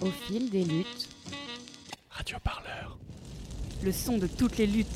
[0.00, 1.08] Au fil des luttes.
[2.10, 2.98] Radio Parleur.
[3.82, 4.86] Le son de toutes les luttes.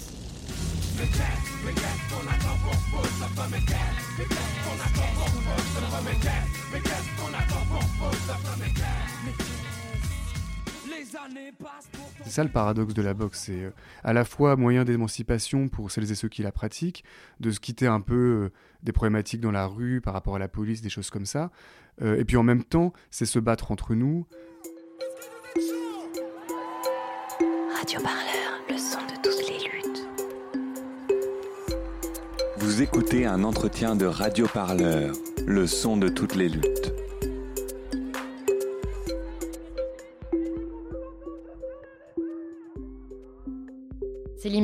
[12.22, 13.71] C'est ça le paradoxe de la boxe, c'est euh,
[14.04, 17.05] à la fois moyen d'émancipation pour celles et ceux qui la pratiquent,
[17.41, 20.48] de se quitter un peu euh, des problématiques dans la rue par rapport à la
[20.48, 21.51] police, des choses comme ça,
[22.02, 24.27] euh, et puis en même temps, c'est se battre entre nous.
[27.93, 30.07] Le son de toutes les luttes.
[32.59, 36.93] Vous écoutez un entretien de Radio Parleur, le son de toutes les luttes.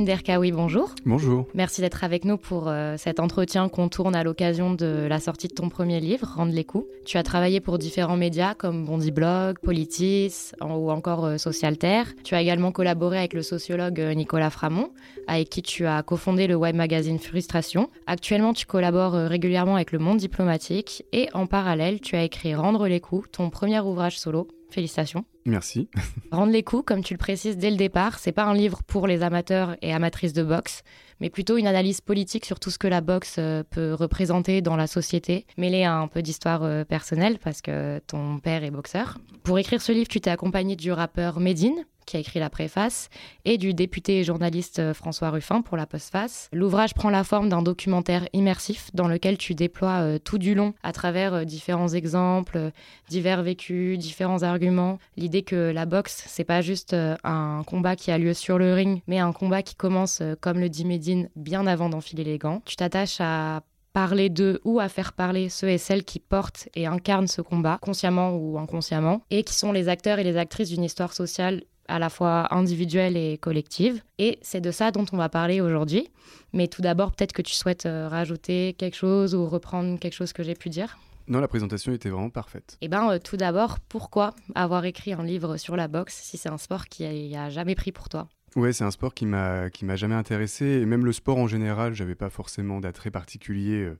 [0.07, 0.95] Derkaoui, bonjour.
[1.05, 1.49] Bonjour.
[1.53, 5.49] Merci d'être avec nous pour euh, cet entretien qu'on tourne à l'occasion de la sortie
[5.49, 6.87] de ton premier livre, Rendre les coups.
[7.05, 12.07] Tu as travaillé pour différents médias comme Bondi Blog, Politis ou encore euh, Socialterre.
[12.23, 14.91] Tu as également collaboré avec le sociologue euh, Nicolas Framont,
[15.27, 17.91] avec qui tu as cofondé le web magazine Frustration.
[18.07, 22.87] Actuellement, tu collabores régulièrement avec le monde diplomatique et en parallèle, tu as écrit Rendre
[22.87, 24.47] les coups, ton premier ouvrage solo.
[24.71, 25.25] Félicitations.
[25.45, 25.89] Merci.
[26.33, 29.07] Rendre les coups, comme tu le précises dès le départ, c'est pas un livre pour
[29.07, 30.83] les amateurs et amatrices de boxe,
[31.21, 34.77] mais plutôt une analyse politique sur tout ce que la boxe euh, peut représenter dans
[34.77, 39.19] la société, mêlée à un peu d'histoire euh, personnelle parce que ton père est boxeur.
[39.45, 43.11] Pour écrire ce livre, tu t'es accompagné du rappeur Medine, qui a écrit la préface,
[43.45, 46.49] et du député et journaliste euh, François Ruffin pour la postface.
[46.53, 50.73] L'ouvrage prend la forme d'un documentaire immersif dans lequel tu déploies euh, tout du long,
[50.83, 52.71] à travers euh, différents exemples,
[53.09, 58.19] divers vécus, différents arguments, l'idée que la boxe, c'est pas juste un combat qui a
[58.19, 61.89] lieu sur le ring, mais un combat qui commence, comme le dit Médine, bien avant
[61.89, 62.63] d'enfiler les gants.
[62.65, 63.63] Tu t'attaches à
[63.97, 67.79] parler d'eux ou à faire parler ceux et celles qui portent et incarnent ce combat,
[67.81, 71.99] consciemment ou inconsciemment, et qui sont les acteurs et les actrices d'une histoire sociale à
[71.99, 74.03] la fois individuelle et collective.
[74.19, 76.09] Et c'est de ça dont on va parler aujourd'hui.
[76.53, 80.33] Mais tout d'abord, peut-être que tu souhaites euh, rajouter quelque chose ou reprendre quelque chose
[80.33, 80.99] que j'ai pu dire?
[81.29, 82.79] Non, la présentation était vraiment parfaite.
[82.81, 86.49] Eh bien, euh, tout d'abord, pourquoi avoir écrit un livre sur la boxe si c'est
[86.49, 88.29] un sport qui a, a jamais pris pour toi?
[88.55, 91.47] Ouais, c'est un sport qui m'a qui m'a jamais intéressé et même le sport en
[91.47, 93.99] général, j'avais pas forcément d'attrait particulier euh,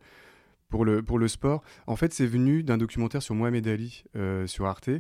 [0.71, 1.63] pour le pour le sport.
[1.87, 4.05] En fait, c'est venu d'un documentaire sur Mohamed Ali
[4.47, 4.91] sur Arte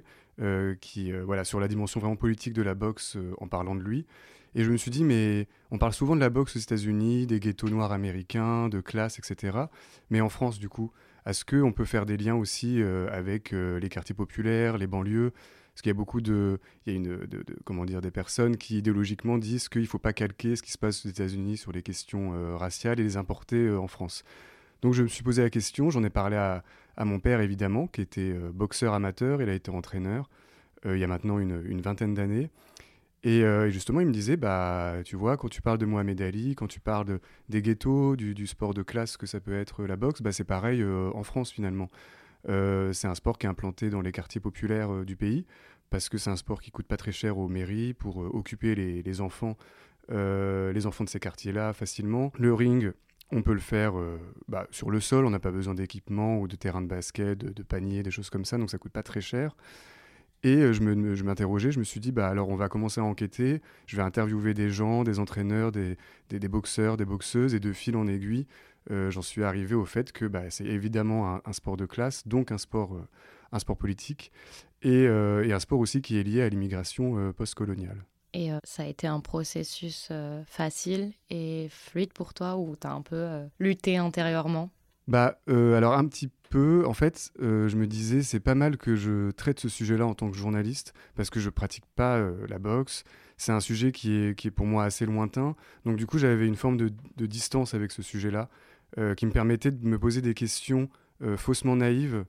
[0.80, 3.82] qui, euh, voilà, sur la dimension vraiment politique de la boxe euh, en parlant de
[3.82, 4.06] lui.
[4.54, 7.40] Et je me suis dit, mais on parle souvent de la boxe aux États-Unis, des
[7.40, 9.58] ghettos noirs américains, de classe, etc.
[10.10, 10.92] Mais en France, du coup,
[11.26, 12.80] est-ce qu'on peut faire des liens aussi
[13.10, 15.32] avec les quartiers populaires, les banlieues?
[15.74, 17.28] Parce qu'il y a beaucoup de, il y a une,
[17.66, 20.78] comment dire, des personnes qui idéologiquement disent qu'il ne faut pas calquer ce qui se
[20.78, 24.24] passe aux États-Unis sur les questions raciales et les importer en France.
[24.80, 26.64] Donc je me suis posé la question, j'en ai parlé à,
[26.96, 30.28] à mon père évidemment, qui était euh, boxeur amateur, il a été entraîneur
[30.84, 32.50] euh, il y a maintenant une, vingtaine d'années.
[33.24, 36.54] Euh, et, justement, il me disait, bah, tu vois, quand tu parles de Mohamed Ali,
[36.54, 39.96] quand tu parles de, des ghettos, du, sport de classe que ça peut être la
[39.96, 41.88] boxe, bah, c'est pareil en France finalement.
[42.46, 45.44] c'est un sport qui est implanté dans les quartiers populaires du pays,
[45.90, 49.02] parce que c'est un sport qui coûte pas très cher aux mairies pour occuper les,
[49.02, 49.56] les enfants,
[50.10, 52.32] les enfants de ces quartiers-là facilement.
[52.38, 52.92] Le ring,
[53.32, 56.48] on peut le faire euh, bah, sur le sol, on n'a pas besoin d'équipement ou
[56.48, 59.20] de terrain de basket, de, panier, des choses comme ça, donc ça coûte pas très
[59.20, 59.56] cher.
[60.42, 63.62] Et euh, je m'interrogeais, je, me suis dit, bah alors on va commencer à enquêter,
[63.86, 65.96] je vais interviewer des gens, des entraîneurs, des,
[66.48, 68.46] boxeurs, des boxeuses, et de fil en aiguille,
[68.92, 72.52] euh, j'en suis arrivé au fait que bah, c'est évidemment un, sport de classe, donc
[72.52, 72.96] un sport,
[73.50, 74.30] un sport politique,
[74.82, 78.04] et, et, un sport aussi qui est lié à l'immigration postcoloniale.
[78.36, 82.86] Et euh, ça a été un processus euh, facile et fluide pour toi ou tu
[82.86, 84.70] as un peu euh, lutté intérieurement?
[85.08, 86.84] Bah alors un petit peu.
[86.86, 90.28] En fait, je me disais c'est pas mal que je traite ce sujet-là en tant
[90.30, 93.04] que journaliste parce que je pratique pas la boxe.
[93.36, 95.54] C'est un sujet qui est, qui est pour moi assez lointain.
[95.84, 98.48] Donc du coup j'avais une forme de, de, distance avec ce sujet-là
[99.16, 100.88] qui me permettait de me poser des questions
[101.36, 102.24] faussement naïves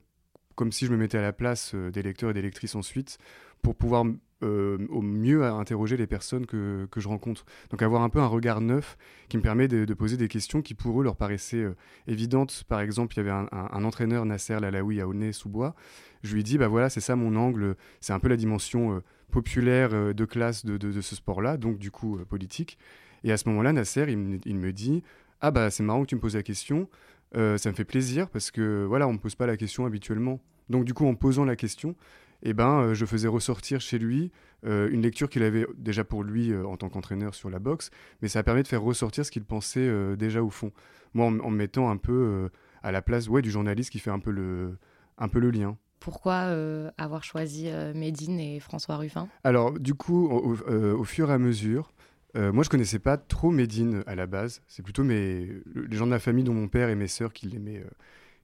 [0.54, 3.18] comme si je me mettais à la place des lecteurs et des lectrices ensuite
[3.60, 4.04] pour pouvoir
[4.44, 7.44] euh, au mieux à interroger les personnes que, que, je rencontre.
[7.70, 8.96] Donc avoir un peu un regard neuf
[9.28, 11.74] qui me permet de, poser des questions qui pour eux leur paraissaient euh,
[12.06, 12.62] évidentes.
[12.68, 15.74] Par exemple, il y avait un, entraîneur, Nasser Lalaoui, à Aulnay-sous-Bois.
[16.22, 19.00] Je lui dit, bah voilà, c'est ça mon angle, c'est un peu la dimension euh,
[19.32, 22.78] populaire de classe de, de, ce sport-là, donc du coup politique.
[23.24, 25.02] Et à ce moment-là, Nasser, il, il, me dit,
[25.40, 26.88] ah bah c'est marrant que tu me poses la question,
[27.34, 30.40] ça me fait plaisir parce que voilà, on me pose pas la question habituellement.
[30.70, 31.94] Donc du coup, en posant la question,
[32.42, 34.30] eh ben, euh, je faisais ressortir chez lui
[34.66, 37.90] euh, une lecture qu'il avait déjà pour lui euh, en tant qu'entraîneur sur la boxe,
[38.22, 40.72] mais ça permis de faire ressortir ce qu'il pensait déjà au fond.
[41.14, 42.50] Moi, en, me mettant un peu
[42.82, 44.78] à la place ouais, du journaliste qui fait un peu le,
[45.16, 45.76] un peu le lien.
[46.00, 46.54] Pourquoi
[46.96, 49.28] avoir choisi Médine et François Ruffin?
[49.44, 51.92] Alors, du coup, au, au fur et à mesure,
[52.34, 54.62] moi, je connaissais pas trop Médine à la base.
[54.68, 57.46] C'est plutôt mes, les gens de ma famille, dont mon père et mes sœurs, qui
[57.46, 57.84] l'aimaient,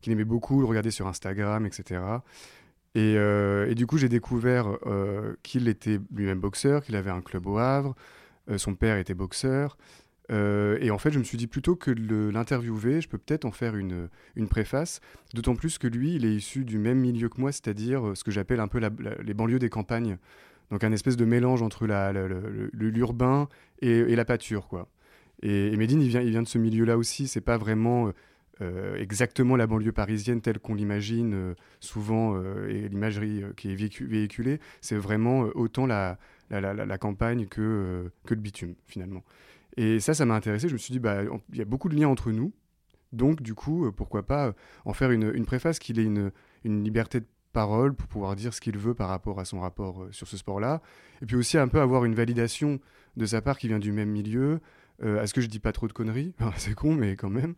[0.01, 2.01] qui l'aimaient beaucoup, le regardaient sur Instagram, etc.
[2.95, 7.21] Et, euh, et du coup, j'ai découvert euh, qu'il était lui-même boxeur, qu'il avait un
[7.21, 7.95] club au Havre,
[8.51, 9.77] euh, son père était boxeur.
[10.31, 13.51] Et en fait, je me suis dit plutôt que de l'interviewer, je peux peut-être en
[13.51, 15.01] faire une, une préface,
[15.35, 18.31] d'autant plus que lui, il est issu du même milieu que moi, c'est-à-dire ce que
[18.31, 18.81] j'appelle un peu
[19.23, 20.17] les banlieues des campagnes.
[20.71, 22.27] Donc un espèce de mélange entre la- la-
[22.73, 23.49] l'urbain
[23.83, 24.89] et, la pâture, quoi.
[25.43, 27.29] Et, et Médine, il vient, il vient de ce milieu-là aussi.
[27.29, 28.11] C'est pas vraiment
[28.63, 33.75] euh, exactement la banlieue parisienne telle qu'on l'imagine euh, souvent euh, et l'imagerie qui est
[33.75, 34.61] véhicu- véhiculée.
[34.81, 36.19] C'est vraiment autant la,
[36.99, 39.25] campagne que, le bitume, finalement.
[39.77, 40.69] Et ça, ça m'a intéressé.
[40.69, 41.23] Je me suis dit, bah,
[41.53, 42.53] il y a beaucoup de liens entre nous.
[43.13, 44.55] Donc, du coup, pourquoi pas
[44.85, 46.31] en faire une, préface qu'il ait une,
[46.65, 50.29] liberté de parole pour pouvoir dire ce qu'il veut par rapport à son rapport sur
[50.29, 50.81] ce sport-là.
[51.23, 52.81] Et puis aussi un peu avoir une validation
[53.17, 54.61] de sa part qui vient du même milieu.
[55.03, 57.55] Euh, Est-ce que je dis pas trop de conneries C'est con, mais quand même.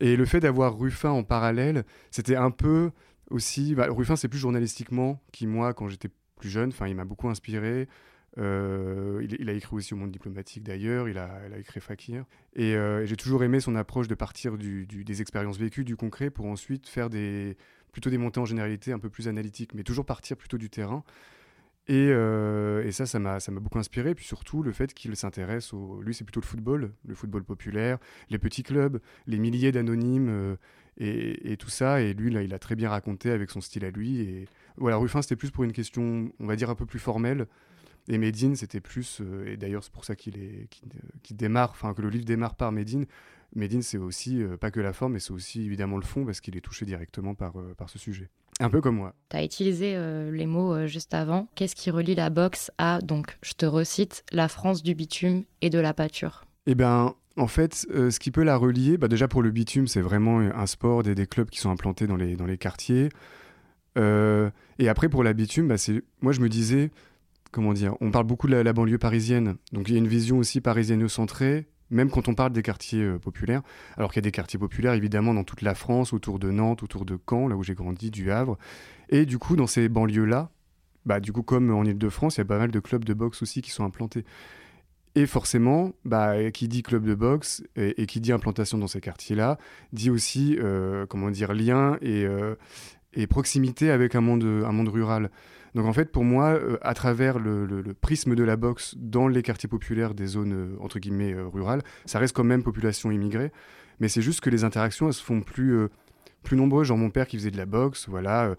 [0.00, 2.90] Et le fait d'avoir Ruffin en parallèle, c'était un peu
[3.30, 3.74] aussi.
[3.74, 7.88] bah, Ruffin, c'est plus journalistiquement qui, moi, quand j'étais plus jeune, il m'a beaucoup inspiré.
[8.36, 12.24] Euh, il, a écrit aussi au monde diplomatique d'ailleurs, il a, écrit Fakir.
[12.54, 16.30] Et, euh, et j'ai toujours aimé son approche de partir des expériences vécues, du concret,
[16.30, 17.56] pour ensuite faire des,
[17.90, 21.02] plutôt des montées en généralité un peu plus analytiques, mais toujours partir plutôt du terrain.
[21.88, 24.14] Et, euh, et ça, ça m'a beaucoup inspiré.
[24.14, 26.02] Puis surtout, le fait qu'il s'intéresse au.
[26.02, 27.98] Lui, c'est plutôt le football, le football populaire,
[28.28, 30.56] les petits clubs, les milliers d'anonymes euh,
[30.98, 32.02] et, tout ça.
[32.02, 34.20] Et lui, là, il a très bien raconté avec son style à lui.
[34.20, 37.46] Et voilà, Ruffin, c'était plus pour une question, on va dire, un peu plus formelle.
[38.08, 39.20] Et Medine, c'était plus.
[39.22, 40.68] euh, et d'ailleurs, c'est pour ça qu'il
[41.30, 43.06] démarre, que le livre démarre par Medine.
[43.54, 46.54] Medine, c'est aussi, pas que la forme, mais c'est aussi évidemment le fond, parce qu'il
[46.58, 47.54] est touché directement par
[47.88, 48.28] ce sujet.
[48.60, 49.14] Un peu comme moi.
[49.30, 51.48] Tu as utilisé euh, les mots euh, juste avant.
[51.54, 55.70] Qu'est-ce qui relie la boxe à, donc, je te recite, la France du bitume et
[55.70, 56.44] de la pâture?
[56.66, 59.86] Eh ben, en fait, euh, ce qui peut la relier, bah déjà pour le bitume,
[59.86, 63.10] c'est vraiment un sport des, des clubs qui sont implantés dans les, dans les quartiers.
[63.96, 66.92] Et après, pour la bitume, bah, c'est, moi je me disais,
[67.50, 70.06] comment dire, on parle beaucoup de la, la banlieue parisienne, donc il y a une
[70.06, 73.62] vision aussi parisiano-centrée, même quand on parle des quartiers euh, populaires,
[73.96, 76.82] alors qu'il y a des quartiers populaires évidemment dans toute la France, autour de Nantes,
[76.82, 78.58] autour de Caen, là où j'ai grandi, du Havre.
[79.08, 80.50] Et du coup, dans ces banlieues-là,
[81.06, 83.42] bah, du coup, comme en Ile-de-France, il y a pas mal de clubs de boxe
[83.42, 84.24] aussi qui sont implantés.
[85.14, 89.58] Et forcément, bah, qui dit club de boxe et, qui dit implantation dans ces quartiers-là,
[89.92, 92.54] dit aussi, euh, comment dire, lien et, euh,
[93.14, 95.30] et proximité avec un monde, un monde rural.
[95.74, 99.42] Donc en fait, pour moi, euh, à travers le, prisme de la boxe dans les
[99.42, 103.52] quartiers populaires des zones, euh, entre guillemets, euh, rurales, ça reste quand même population immigrée,
[104.00, 105.88] mais c'est juste que les interactions, elles se font plus,
[106.42, 106.88] plus nombreuses.
[106.88, 108.54] Genre mon père qui faisait de la boxe, voilà,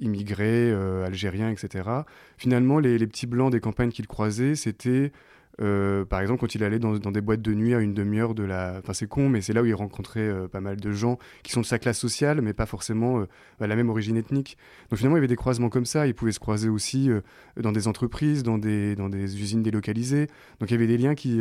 [0.00, 1.88] immigrés, euh, algériens, etc.
[2.36, 5.12] Finalement, les, les petits blancs des campagnes qu'il croisait, c'était...
[5.60, 8.42] euh, par exemple, quand il allait dans, des boîtes de nuit à une demi-heure de
[8.42, 8.76] la...
[8.78, 11.52] Enfin, c'est con, mais c'est là où il rencontrait euh, pas mal de gens qui
[11.52, 13.26] sont de sa classe sociale, mais pas forcément euh,
[13.60, 14.58] à la même origine ethnique.
[14.90, 16.06] Donc finalement, il y avait des croisements comme ça.
[16.06, 17.08] Ils pouvaient se croiser aussi
[17.56, 20.26] dans des entreprises, dans des, dans des usines délocalisées.
[20.60, 21.40] Donc il y avait des liens qui,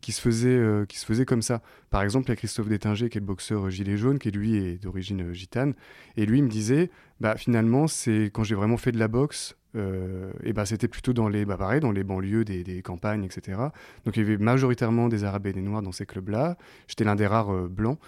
[0.00, 1.62] qui, se, faisaient, qui se faisaient comme ça.
[1.90, 4.56] Par exemple, il y a Christophe Détinger, qui est le boxeur gilet jaune, qui lui
[4.56, 5.74] est d'origine gitane.
[6.16, 6.90] Et lui, il me disait,
[7.20, 11.12] bah, finalement, c'est quand j'ai vraiment fait de la boxe, euh, et bah, c'était plutôt
[11.12, 13.58] dans les, bah, dans les banlieues des, campagnes, etc.
[14.04, 16.56] Donc il y avait majoritairement des Arabes et des Noirs dans ces clubs-là.
[16.88, 17.98] J'étais l'un des rares euh, blancs.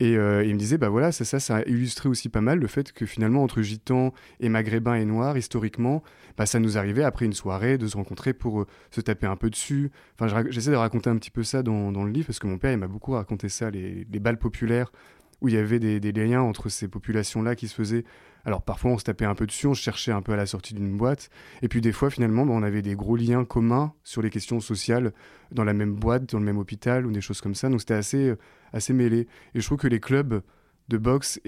[0.00, 2.68] Et euh, il me disait, bah voilà, ça, ça a illustré aussi pas mal le
[2.68, 6.04] fait que finalement, entre gitans et maghrébins et noirs, historiquement,
[6.36, 9.50] bah, ça nous arrivait après une soirée de se rencontrer pour se taper un peu
[9.50, 9.90] dessus.
[10.18, 12.70] Enfin, j'essaie de raconter un petit peu ça dans, le livre parce que mon père,
[12.70, 14.92] il m'a beaucoup raconté ça, les, les balles populaires,
[15.40, 18.04] où il y avait des, des liens entre ces populations-là qui se faisaient.
[18.44, 20.74] Alors parfois, on se tapait un peu dessus, on cherchait un peu à la sortie
[20.74, 21.30] d'une boîte.
[21.62, 24.60] Et puis des fois, finalement, bah, on avait des gros liens communs sur les questions
[24.60, 25.12] sociales
[25.52, 27.68] dans la même boîte, dans le même hôpital ou des choses comme ça.
[27.68, 28.38] Donc c'était assez, euh,
[28.72, 29.26] assez mêlé.
[29.54, 30.42] Et je trouve que les clubs
[30.88, 31.38] de boxe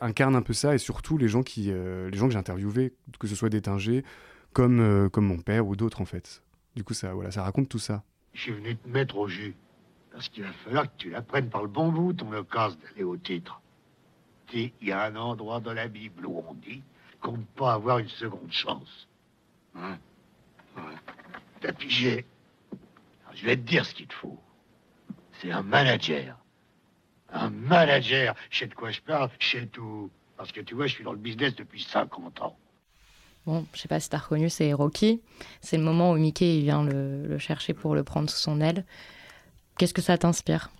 [0.00, 2.92] incarnent un peu ça, et surtout les gens, qui, euh, les gens que j'ai interviewés,
[3.18, 4.04] que ce soit Détinger,
[4.52, 6.42] comme, euh, comme mon père ou d'autres en fait.
[6.76, 8.02] Du coup, ça, voilà, ça raconte tout ça.
[8.34, 9.54] Je suis venu te mettre au jus.
[10.12, 13.04] Parce qu'il va falloir que tu la prennes par le bon bout, ton occasion d'aller
[13.04, 13.61] au titre.
[14.54, 16.82] Il y a un endroit dans la Bible où on dit
[17.20, 19.08] qu'on ne peut pas avoir une seconde chance.
[19.76, 19.98] Hein
[20.76, 20.82] Ouais.
[21.60, 22.24] T'as pigé.
[23.24, 24.38] Alors, je vais te dire ce qu'il te faut.
[25.40, 26.36] C'est un manager.
[27.30, 28.34] Un manager.
[28.50, 30.10] Je sais de quoi je parle, je sais tout.
[30.36, 32.56] Parce que tu vois, je suis dans le business depuis 50 ans.
[33.44, 35.20] Bon, je sais pas si t'as reconnu, c'est Rocky.
[35.60, 38.60] C'est le moment où Mickey il vient le, le chercher pour le prendre sous son
[38.60, 38.84] aile.
[39.78, 40.70] Qu'est-ce que ça t'inspire?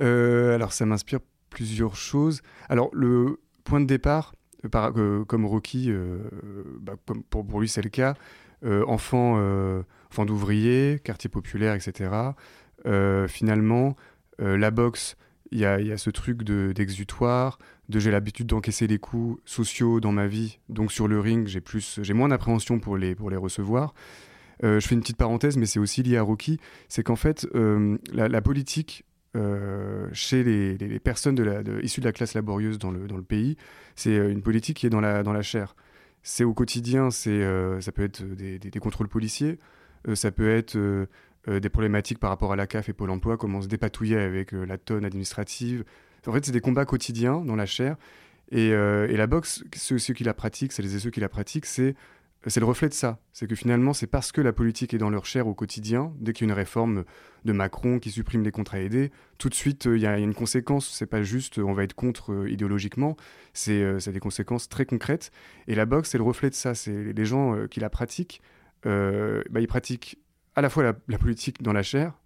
[0.00, 1.20] Euh, alors, ça m'inspire
[1.52, 2.42] plusieurs choses.
[2.68, 4.34] Alors, le point de départ,
[4.70, 6.18] par- euh, comme Rocky, euh,
[6.80, 6.94] bah,
[7.30, 8.14] pour, lui c'est le cas,
[8.64, 12.10] euh, enfant, euh, enfant d'ouvrier, quartier populaire, etc.
[12.86, 13.96] Euh, finalement,
[14.40, 15.16] euh, la boxe,
[15.50, 20.12] il y a, ce truc de- d'exutoire, de, j'ai l'habitude d'encaisser les coups sociaux dans
[20.12, 23.36] ma vie, donc sur le ring, j'ai plus, j'ai moins d'appréhension pour les, pour les
[23.36, 23.92] recevoir.
[24.64, 27.46] Euh, je fais une petite parenthèse, mais c'est aussi lié à Rocky, c'est qu'en fait,
[27.54, 29.04] euh, la politique
[29.34, 31.38] euh, chez les, personnes
[31.82, 33.56] issues de la classe laborieuse dans le, pays,
[33.96, 35.74] c'est euh, une politique qui est dans la, chair.
[36.22, 39.58] C'est au quotidien, c'est, euh, ça peut être des, contrôles policiers,
[40.14, 40.76] ça peut être
[41.48, 44.78] des problématiques par rapport à la CAF et Pôle emploi, comment se dépatouiller avec la
[44.78, 45.84] tonne administrative.
[46.26, 47.96] En fait, c'est des combats quotidiens dans la chair.
[48.50, 51.94] Et, la boxe, ceux, ceux qui la pratiquent, celles et ceux qui la pratiquent, c'est
[52.50, 53.20] c'est le reflet de ça.
[53.32, 56.32] C'est que finalement, c'est parce que la politique est dans leur chair au quotidien, dès
[56.32, 57.04] qu'il y a une réforme
[57.44, 60.34] de Macron qui supprime les contrats aidés, tout de suite, euh, il y, a une
[60.34, 60.88] conséquence.
[60.88, 63.16] C'est pas juste euh, on va être contre euh, idéologiquement,
[63.52, 65.30] c'est des conséquences très concrètes.
[65.68, 66.74] Et la boxe, c'est le reflet de ça.
[66.74, 68.40] C'est les gens qui la pratiquent,
[68.84, 70.18] bah, ils pratiquent
[70.56, 72.18] à la fois la, politique dans la chair,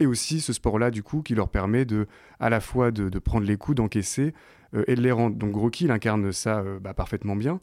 [0.00, 2.06] et aussi ce sport-là, du coup, qui leur permet de,
[2.40, 4.34] à la fois de, prendre les coups, d'encaisser
[4.86, 5.36] et de les rendre.
[5.36, 7.60] Donc Rocky, il incarne ça bah, parfaitement bien.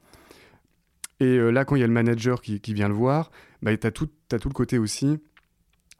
[1.20, 3.88] Et euh, là, quand il y a le manager qui, vient le voir, bah, tu
[3.88, 5.20] as, tout le côté aussi,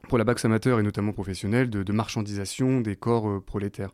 [0.08, 3.92] pour la boxe amateur et notamment professionnelle, de, marchandisation des corps euh, prolétaires.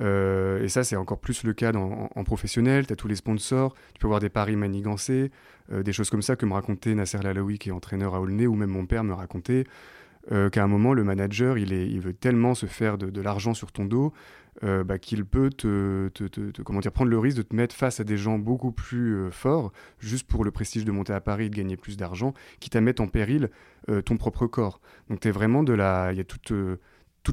[0.00, 2.86] Euh, et ça, c'est encore plus le cas en, professionnel.
[2.86, 5.30] Tu as tous les sponsors, tu peux voir des paris manigancés,
[5.72, 8.54] des choses comme ça que me racontait Nasser Lalaoui, qui est entraîneur à Aulnay, ou
[8.54, 9.64] même mon père me racontait
[10.32, 13.84] euh, qu'à un moment, le manager, il, veut tellement se faire de, l'argent sur ton
[13.84, 14.12] dos
[14.62, 16.10] euh, bah, qu'il peut te,
[16.62, 19.30] comment dire, prendre le risque de te mettre face à des gens beaucoup plus euh,
[19.30, 22.76] forts, juste pour le prestige de monter à Paris et de gagner plus d'argent, quitte
[22.76, 23.50] à mettre en péril
[24.04, 24.80] ton propre corps.
[25.08, 26.12] Donc, tu vraiment de la.
[26.12, 26.52] Il y a toute.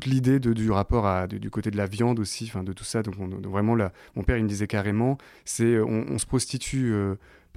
[0.05, 3.03] l'idée du rapport du côté de la viande aussi, de tout ça.
[3.03, 3.75] Donc, on- donc vraiment,
[4.15, 6.95] mon père, il me disait carrément, c'est on, se prostitue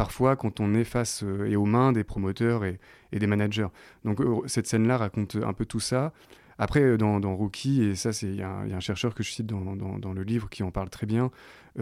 [0.01, 2.81] parfois quand on est face euh, et aux mains des promoteurs et,
[3.13, 3.67] des managers.
[4.07, 6.15] Donc, euh, cette scène-là raconte un peu tout ça.
[6.57, 9.45] Après, euh, dans, dans Rookie, et ça, il y, a un- chercheur que je cite
[9.45, 11.31] dans, le livre qui en parle très bien,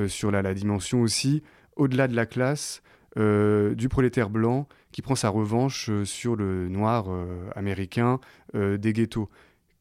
[0.09, 1.45] sur la, dimension aussi,
[1.77, 2.83] au-delà de la classe,
[3.17, 7.07] du prolétaire blanc qui prend sa revanche sur le noir
[7.57, 8.21] américain
[8.55, 9.29] des ghettos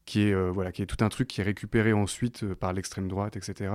[0.06, 3.36] qui est, voilà, qui est tout un truc qui est récupéré ensuite par l'extrême droite,
[3.36, 3.70] etc.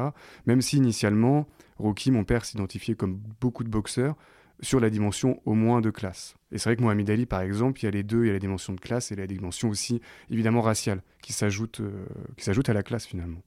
[0.48, 4.16] Même si initialement, Rocky, mon père, s'identifiait comme beaucoup de boxeurs
[4.62, 6.36] sur la dimension au moins de classe.
[6.52, 8.30] Et c'est vrai que Mohamed Ali, par exemple, il y a les deux, il y
[8.30, 12.74] a la dimension de classe et la dimension aussi, évidemment, raciale, qui s'ajoute euh, à
[12.74, 13.42] la classe finalement.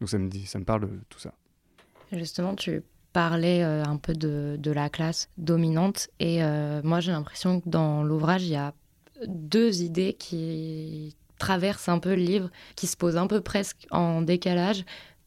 [0.00, 1.34] Donc ça me, dit, ça me parle de tout ça.
[2.12, 2.82] Justement, tu
[3.12, 7.68] parlais euh, un peu de, de la classe dominante et euh, moi j'ai l'impression que
[7.68, 8.74] dans l'ouvrage il y a
[9.28, 14.20] deux idées qui traversent un peu le livre, qui se posent un peu presque en
[14.20, 14.84] décalage.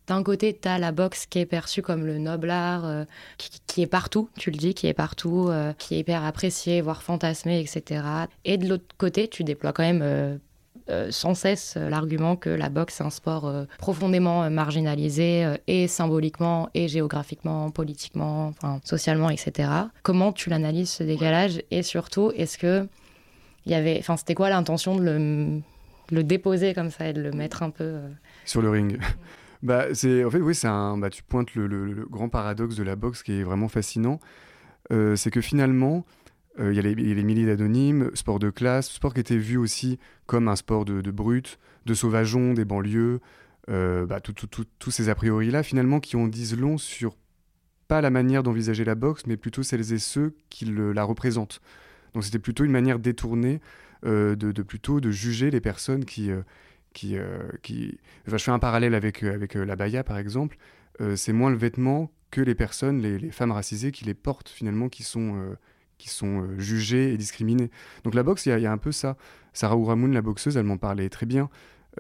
[0.08, 3.04] D'un côté, tu as la boxe qui est perçue comme le noble art, euh,
[3.38, 6.80] qui, qui est partout, tu le dis, qui est partout, euh, qui est hyper apprécié,
[6.80, 8.04] voire fantasmé, etc.
[8.46, 13.02] Et de l'autre côté, tu déploies quand même euh, sans cesse l'argument que la boxe
[13.02, 19.70] est un sport profondément marginalisé et symboliquement et géographiquement, politiquement, enfin, socialement, etc.
[20.04, 21.62] Comment tu l'analyses ce décalage?
[21.72, 22.88] Et surtout est-ce que
[23.66, 25.60] il y avait, enfin c'était quoi l'intention de le,
[26.10, 28.00] le déposer comme ça et de le mettre un peu
[28.46, 28.98] sur le ring.
[29.64, 32.84] Bah, c'est, en fait, oui, c'est un, bah, tu pointes le, le- grand paradoxe de
[32.84, 34.20] la boxe qui est vraiment fascinant.
[34.92, 36.06] Euh, c'est que finalement,
[36.60, 40.00] euh, il y a les, milliers d'anonymes, sport de classe, sport qui était vu aussi
[40.26, 43.20] comme un sport de, de brut, de sauvageons, des banlieues,
[43.70, 47.16] euh, bah, tout- tout- tout- tous ces a priori-là, finalement, qui en disent long sur
[47.88, 51.62] pas la manière d'envisager la boxe, mais plutôt celles et ceux qui le- la représentent.
[52.14, 53.62] Donc c'était plutôt une manière détournée
[54.04, 56.30] de, de plutôt de juger les personnes qui,
[56.98, 57.52] qui, euh,
[58.26, 60.58] je fais un parallèle avec, euh, avec euh, la baya par exemple.
[61.16, 65.04] C'est moins le vêtement que les personnes, les, femmes racisées qui les portent finalement, qui
[65.04, 65.56] sont,
[66.00, 67.70] qui sont jugées et discriminées.
[68.04, 69.16] Donc la boxe, il y, a- un peu ça.
[69.54, 71.52] Sarah Ouramoun, la boxeuse, elle m'en parlait très bien.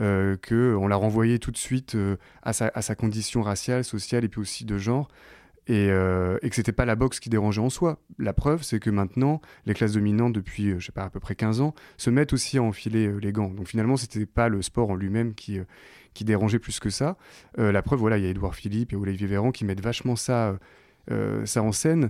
[0.02, 1.96] Euh, que on l'a renvoyée tout de suite
[2.42, 5.10] à, sa, à sa condition raciale, sociale et puis aussi de genre
[5.68, 8.00] et, euh, et que c'était pas la boxe qui dérangeait en soi.
[8.20, 11.20] La preuve, c'est que maintenant, les classes dominantes, depuis, euh, je sais pas, à peu
[11.20, 13.50] près 15 ans, se mettent aussi à enfiler euh, les gants.
[13.50, 15.64] Donc finalement, c'était pas le sport en lui-même qui, euh,
[16.14, 17.18] qui dérangeait plus que ça.
[17.58, 20.58] La preuve, voilà, il y a Édouard Philippe et Olivier Véran qui mettent vachement ça,
[21.46, 22.10] ça en scène.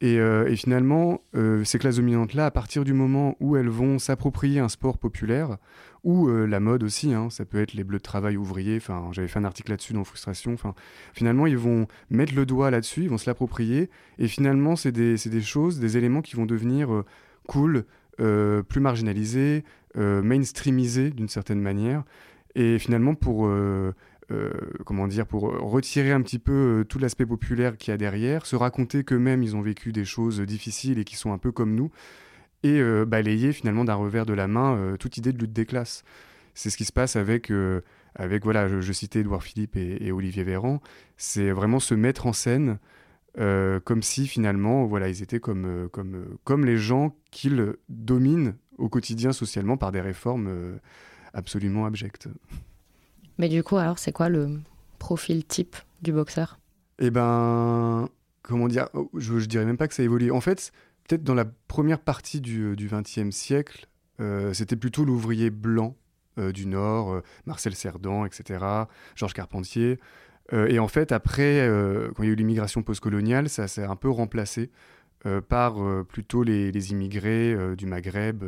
[0.00, 3.98] Et, euh, et finalement, euh, ces classes dominantes-là, à partir du moment où elles vont
[3.98, 5.58] s'approprier un sport populaire,
[6.04, 9.26] ou euh, la mode aussi, hein, ça peut être les bleus de travail ouvriers, j'avais
[9.26, 10.74] fait un article là-dessus dans Frustration, enfin,
[11.12, 15.16] finalement, ils vont mettre le doigt là-dessus, ils vont se l'approprier, et finalement, c'est des,
[15.16, 17.02] des choses, des éléments qui vont devenir
[17.48, 17.84] cool,
[18.16, 19.64] plus marginalisés,
[19.96, 22.04] mainstreamisés d'une certaine manière,
[22.54, 23.50] et finalement, pour...
[24.30, 27.96] euh, euh, comment dire, pour retirer un petit peu tout l'aspect populaire qu'il y a
[27.96, 31.52] derrière, se raconter qu'eux-mêmes ils ont vécu des choses difficiles et qui sont un peu
[31.52, 31.90] comme nous,
[32.62, 36.02] et balayer finalement d'un revers de la main toute idée de lutte des classes.
[36.54, 37.52] C'est ce qui se passe avec,
[38.16, 40.80] avec voilà, je, citais Edouard Philippe et, Olivier Véran,
[41.16, 42.78] c'est vraiment se mettre en scène
[43.36, 49.32] comme si finalement, voilà, ils étaient comme, comme, comme les gens qu'ils dominent au quotidien
[49.32, 50.80] socialement par des réformes
[51.32, 52.28] absolument abjectes.
[53.38, 54.60] Mais du coup, alors, c'est quoi le
[54.98, 56.58] profil type du boxeur?
[56.98, 58.08] Eh ben,
[58.42, 60.32] comment dire oh, je, je dirais même pas que ça évolue.
[60.32, 60.72] En fait,
[61.06, 63.88] peut-être dans la première partie du XXe siècle,
[64.20, 65.96] euh, c'était plutôt l'ouvrier blanc
[66.38, 68.64] euh, du Nord, euh, Marcel Cerdan, etc.,
[69.14, 69.98] Georges Carpentier.
[70.52, 71.68] et en fait, après,
[72.14, 74.70] quand il y a eu l'immigration postcoloniale, ça s'est un peu remplacé
[75.50, 75.74] par
[76.06, 78.42] plutôt les immigrés du Maghreb,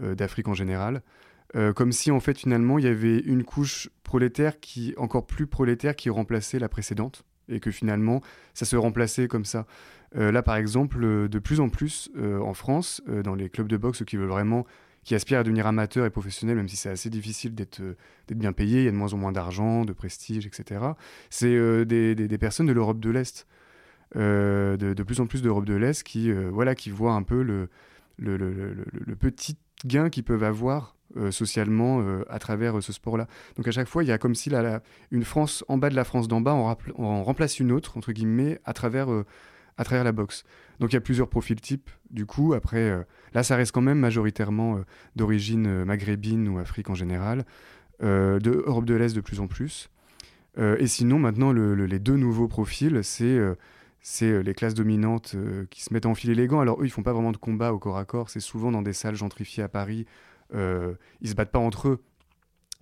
[0.00, 1.02] d'Afrique en général.
[1.56, 5.46] Euh, comme si en fait finalement il y avait une couche prolétaire qui encore plus
[5.46, 8.22] prolétaire qui remplaçait la précédente et que finalement
[8.54, 9.66] ça se remplaçait comme ça.
[10.16, 13.76] Euh, là par exemple, euh, de plus en plus en France, dans les clubs de
[13.76, 14.66] boxe qui veulent vraiment,
[15.04, 17.82] qui aspirent à devenir amateurs et professionnels, même si c'est assez difficile d'être
[18.30, 20.80] bien payé, il y a de moins en moins d'argent, de prestige, etc.
[21.30, 23.46] C'est des, personnes de l'Europe de l'Est,
[24.14, 27.68] de, plus en plus d'Europe de l'Est qui voilà qui voient un peu le,
[28.18, 33.28] le, le petit gain qu'ils peuvent avoir euh, socialement euh, à travers euh, ce sport-là.
[33.56, 35.94] Donc à chaque fois, il y a comme si la, une France en bas de
[35.94, 36.54] la France d'en bas,
[36.96, 39.06] on, remplace une autre, entre guillemets, à travers,
[39.76, 40.42] à travers la boxe.
[40.80, 41.88] Donc il y a plusieurs profils types.
[42.10, 44.80] Du coup, après, là, ça reste quand même majoritairement
[45.14, 47.44] d'origine maghrébine ou Afrique en général,
[48.00, 49.90] de Europe de l'Est de plus en plus.
[50.58, 53.38] et sinon, maintenant, les deux nouveaux profils, c'est
[54.06, 55.34] c'est les classes dominantes
[55.70, 56.60] qui se mettent à enfiler les gants.
[56.60, 58.28] Alors eux, ils font pas vraiment de combat au corps à corps.
[58.28, 60.06] C'est souvent dans des salles gentrifiées à Paris
[60.52, 62.02] euh, ils se battent pas entre eux,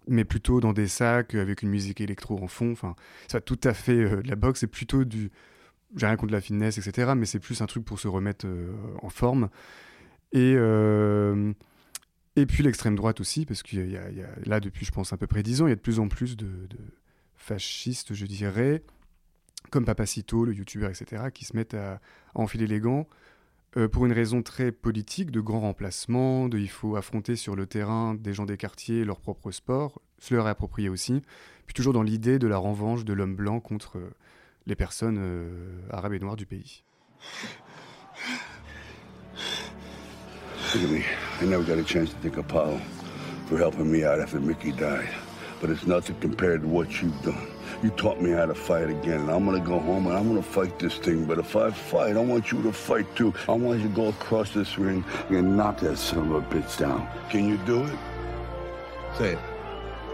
[0.08, 2.72] mais plutôt dans des sacs avec une musique électro en fond.
[2.72, 2.96] Enfin,
[3.28, 5.30] ça tout à fait euh, la boxe, c'est plutôt du.
[5.96, 7.12] J'ai rien contre la fitness, etc.
[7.16, 9.48] Mais c'est plus un truc pour se remettre euh, en forme.
[10.32, 10.56] Et.
[12.34, 14.08] Et puis l'extrême droite aussi, parce qu'il y, a
[14.46, 16.08] là, depuis, je pense, à peu près 10 ans, il y a de plus en
[16.08, 16.66] plus de,
[17.36, 18.82] fascistes, je dirais,
[19.70, 22.00] comme Papacito, le youtubeur, etc., qui se mettent à
[22.34, 23.06] enfiler les gants
[23.76, 27.66] euh, pour une raison très politique, de grand remplacement, de il faut affronter sur le
[27.66, 31.22] terrain des gens des quartiers leur propre sport, se leur approprier aussi,
[31.66, 34.10] puis toujours dans l'idée de la revanche de l'homme blanc contre euh,
[34.66, 36.84] les personnes euh, arabes et noires du pays.
[40.74, 41.02] Look at me.
[41.42, 42.34] I never got a chance to thank
[43.74, 45.08] for me out after Mickey died.
[45.60, 47.51] But it's nothing compared to what you've done.
[47.82, 50.40] You taught me how to fight again, and I'm gonna go home and I'm gonna
[50.40, 51.24] fight this thing.
[51.24, 53.34] But if I fight, I want you to fight too.
[53.48, 56.78] I want you to go across this ring and knock that son of a bitch
[56.78, 57.08] down.
[57.28, 57.98] Can you do it?
[59.18, 59.38] Say it.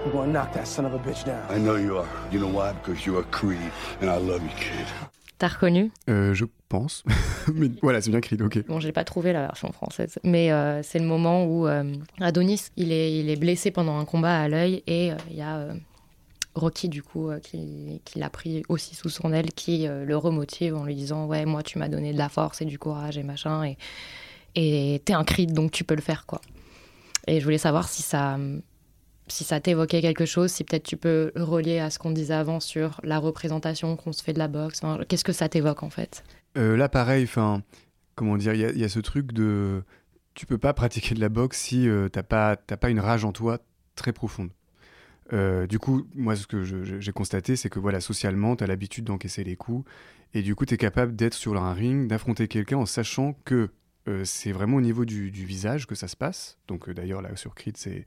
[0.05, 1.45] You're gonna knock that son of a bitch down.
[1.51, 2.09] I know you are.
[2.33, 2.73] You know why?
[2.73, 4.87] Because you're a Creed, and I love you, kid.
[5.39, 5.93] T'as reconnu?
[6.09, 7.05] Euh, Je pense.
[7.55, 8.67] mais voilà, c'est bien Creed, ok.
[8.67, 10.19] Bon, j'ai pas trouvé la version française.
[10.25, 11.85] Mais euh, c'est le moment où euh,
[12.21, 15.43] Adonis, il est, il est blessé pendant un combat à l'œil et euh, il y
[15.43, 15.67] a
[16.59, 20.75] Rocky, du coup, euh, qui, l'a pris aussi sous son aile, qui euh, le remotive
[20.75, 23.23] en lui disant Ouais, moi, tu m'as donné de la force et du courage et
[23.23, 23.75] machin,
[24.55, 26.41] et t'es un Creed, donc tu peux le faire, quoi.
[27.27, 28.39] Et je voulais savoir si ça,
[29.29, 32.59] si ça t'évoquait quelque chose, si peut-être tu peux relier à ce qu'on disait avant
[32.59, 34.81] sur la représentation qu'on se fait de la boxe.
[35.09, 36.25] Qu'est-ce que ça t'évoque, en fait?
[36.57, 37.63] Euh, Là, pareil, enfin,
[38.15, 39.85] comment dire, il y, a ce truc de.
[40.35, 43.59] Tu peux pas pratiquer de la boxe si t'as pas, pas une rage en toi
[43.95, 44.51] très profonde.
[45.33, 49.05] Euh, du coup, moi, ce que j'ai constaté, c'est que voilà, socialement, tu as l'habitude
[49.05, 49.89] d'encaisser les coups.
[50.35, 53.71] Et du coup, tu es capable d'être sur un ring, d'affronter quelqu'un en sachant que
[54.09, 56.59] euh, c'est vraiment au niveau du, visage que ça se passe.
[56.67, 58.07] Donc, euh, d'ailleurs, là, sur Creed, c'est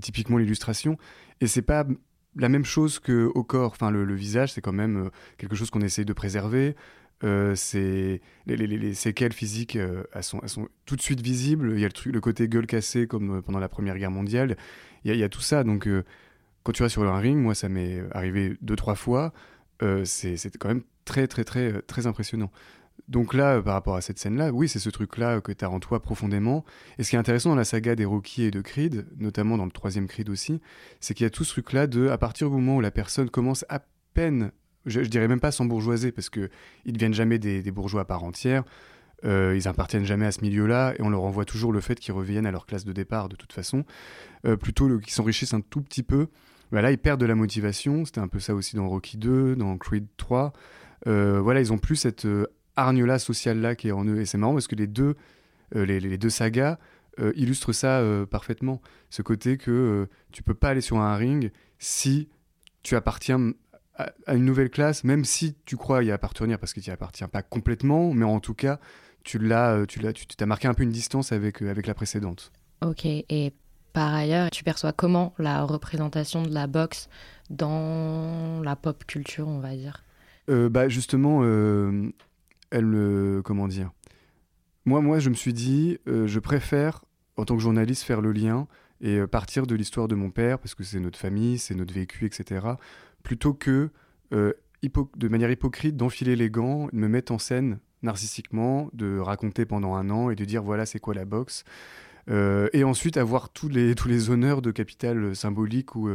[0.00, 0.98] typiquement l'illustration.
[1.40, 1.86] Et c'est pas
[2.36, 3.72] la même chose qu'au corps.
[3.72, 6.74] Enfin, le, visage, c'est quand même quelque chose qu'on essaye de préserver.
[7.54, 9.78] c'est les, les, séquelles physiques
[10.22, 11.72] sont, elles, sont, tout de suite visibles.
[11.74, 14.56] Il y a le, truc, le côté gueule cassée comme pendant la Première Guerre mondiale.
[15.04, 15.62] Il y a, il y a tout ça.
[15.62, 15.86] Donc,
[16.62, 19.32] quand tu vas sur un ring, moi ça m'est arrivé deux trois fois,
[19.82, 22.50] euh, c'est quand même très très très euh, très impressionnant.
[23.08, 25.80] Donc là, par rapport à cette scène-là, oui, c'est ce truc-là que tu as en
[25.80, 26.64] toi profondément.
[26.98, 29.64] Et ce qui est intéressant dans la saga des Rocky et de Creed, notamment dans
[29.64, 30.60] le troisième Creed aussi,
[31.00, 33.28] c'est qu'il y a tout ce truc-là de, à partir du moment où la personne
[33.28, 33.82] commence à
[34.14, 34.52] peine,
[34.86, 36.50] je, dirais même pas s'embourgeoiser, parce qu'ils
[36.86, 38.62] ne deviennent jamais des, bourgeois à part entière,
[39.24, 42.14] euh, ils appartiennent jamais à ce milieu-là, et on leur envoie toujours le fait qu'ils
[42.14, 43.84] reviennent à leur classe de départ de toute façon,
[44.60, 46.28] plutôt qu'ils s'enrichissent un tout petit peu
[46.72, 48.04] bah là, ils perdent de la motivation.
[48.04, 50.52] C'était un peu ça aussi dans Rocky 2, dans Creed 3.
[51.06, 54.20] Euh, voilà, ils ont plus cette euh, hargne-là, sociale-là qui est en eux.
[54.20, 55.16] Et c'est marrant parce que les deux,
[55.76, 56.78] euh, les, deux sagas
[57.34, 58.80] illustrent ça parfaitement.
[59.10, 62.30] Ce côté que tu peux pas aller sur un ring si
[62.82, 63.52] tu appartiens
[63.96, 67.28] à, une nouvelle classe, même si tu crois y appartenir, parce que tu n'y appartiens
[67.28, 68.80] pas complètement, mais en tout cas,
[69.24, 72.50] tu l'as, tu l'as, t'as marqué un peu une distance avec, avec la précédente.
[72.80, 73.52] Ok, et
[73.92, 77.08] par ailleurs, tu perçois comment la représentation de la boxe
[77.50, 80.04] dans la pop culture, on va dire?
[80.48, 83.90] Bah justement, elle me, comment dire?
[84.84, 87.04] Moi, moi, je me suis dit, je préfère,
[87.36, 88.66] en tant que journaliste, faire le lien
[89.02, 91.92] et euh, partir de l'histoire de mon père, parce que c'est notre famille, c'est notre
[91.92, 92.66] vécu, etc.,
[93.22, 93.90] plutôt que
[94.32, 94.52] euh,
[94.82, 99.94] de manière hypocrite d'enfiler les gants, de me mettre en scène narcissiquement, de raconter pendant
[99.94, 101.62] un an et de dire voilà c'est quoi la boxe.
[102.30, 106.10] Euh, et ensuite avoir tous les, tous les honneurs de capital symbolique ou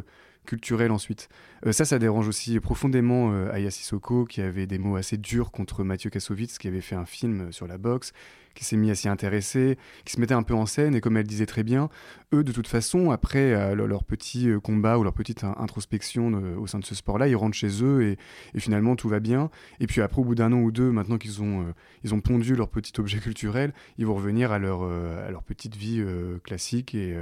[0.45, 1.27] culturel ensuite.
[1.71, 6.09] ça, ça dérange aussi profondément Aya Sissoko, qui avait des mots assez durs contre Mathieu
[6.09, 8.13] Kassovitz, qui avait fait un film sur la boxe,
[8.57, 10.95] qui s'est mis à s'y intéresser, qui se mettait un peu en scène.
[10.95, 11.89] Et comme elle disait très bien,
[12.33, 16.65] eux, de toute façon, après euh, leur petit euh, combat ou leur petite introspection au
[16.65, 18.17] sein de ce sport-là, ils rentrent chez eux et,
[18.59, 19.51] finalement tout va bien.
[19.79, 22.55] Et puis après, au bout d'un an ou deux, maintenant qu'ils ont, euh, ont pondu
[22.55, 26.03] leur petit objet culturel, ils vont revenir à leur, à leur petite vie
[26.43, 27.15] classique et,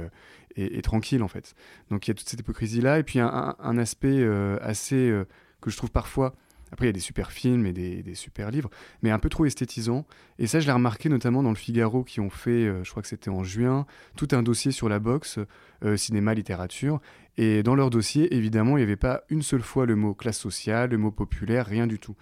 [0.56, 1.54] et, tranquille en fait.
[1.90, 2.98] Donc il y a toute cette hypocrisie-là.
[2.98, 4.24] Et puis un, un aspect
[4.60, 5.12] assez
[5.60, 6.34] que je trouve parfois
[6.76, 8.68] après, il y a des super films et des, super livres,
[9.00, 10.04] mais un peu trop esthétisant.
[10.38, 13.02] Et ça, je l'ai remarqué notamment dans le Figaro, qui ont fait, euh, je crois
[13.02, 15.38] que c'était en juin, tout un dossier sur la boxe,
[15.82, 17.00] euh, cinéma, littérature.
[17.38, 20.38] Et dans leur dossier, évidemment, il n'y avait pas une seule fois le mot classe
[20.38, 22.14] sociale, le mot populaire, rien du tout.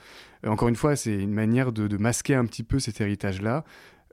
[0.45, 3.65] Euh, encore une fois, c'est une manière de, masquer un petit peu cet héritage-là,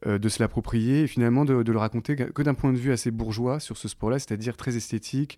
[0.06, 3.60] de se l'approprier et finalement de, le raconter que d'un point de vue assez bourgeois
[3.60, 5.38] sur ce sport-là, c'est-à-dire très esthétique,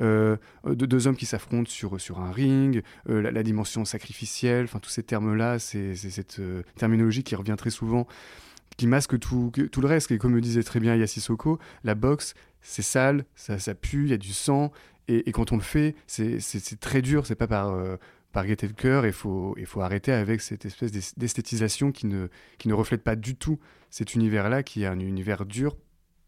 [0.00, 4.78] euh, de deux hommes qui s'affrontent sur, sur un ring, euh, la, dimension sacrificielle, enfin
[4.78, 8.06] tous ces termes-là, c'est cette euh, terminologie qui revient très souvent,
[8.76, 10.10] qui masque tout, tout le reste.
[10.10, 14.10] Et comme me disait très bien Yassisoko, la boxe, c'est sale, ça, ça pue, il
[14.10, 14.70] y a du sang,
[15.08, 17.78] et, quand on le fait, c'est très dur, c'est pas par
[18.36, 22.28] par gaieté de cœur, il faut, il faut arrêter avec cette espèce d'esthétisation qui ne,
[22.58, 25.74] qui ne reflète pas du tout cet univers-là, qui est un univers dur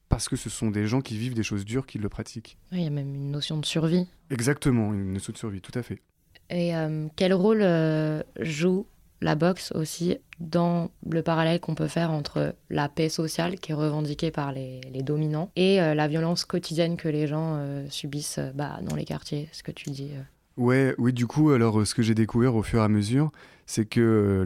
[0.09, 2.57] parce que ce sont des gens qui vivent des choses dures qui le pratiquent.
[2.73, 4.07] Il y a même une notion de survie.
[4.31, 6.01] Exactement, une notion de survie, tout à fait.
[6.49, 8.87] Et euh, quel rôle euh, joue
[9.21, 13.75] la boxe aussi dans le parallèle qu'on peut faire entre la paix sociale qui est
[13.75, 18.97] revendiquée par les, dominants et euh, la violence quotidienne que les gens subissent bah, dans
[18.97, 20.13] les quartiers, ce que tu dis
[20.59, 23.31] Ouais, oui, du coup, alors ce que j'ai découvert au fur et à mesure,
[23.65, 24.45] c'est que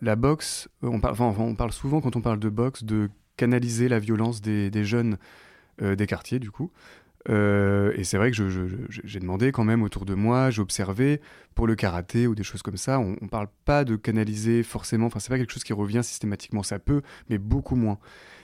[0.00, 4.40] la, boxe, on, on parle souvent quand on parle de boxe de canaliser la violence
[4.40, 5.18] des, jeunes
[5.82, 6.70] euh, des quartiers, du coup.
[7.28, 8.48] Euh, et c'est vrai que
[8.88, 11.20] j'ai demandé quand même autour de moi, j'ai observé
[11.54, 15.06] pour le karaté ou des choses comme ça, on, ne parle pas de canaliser forcément,
[15.06, 17.98] enfin c'est pas quelque chose qui revient systématiquement, ça peut, mais beaucoup moins.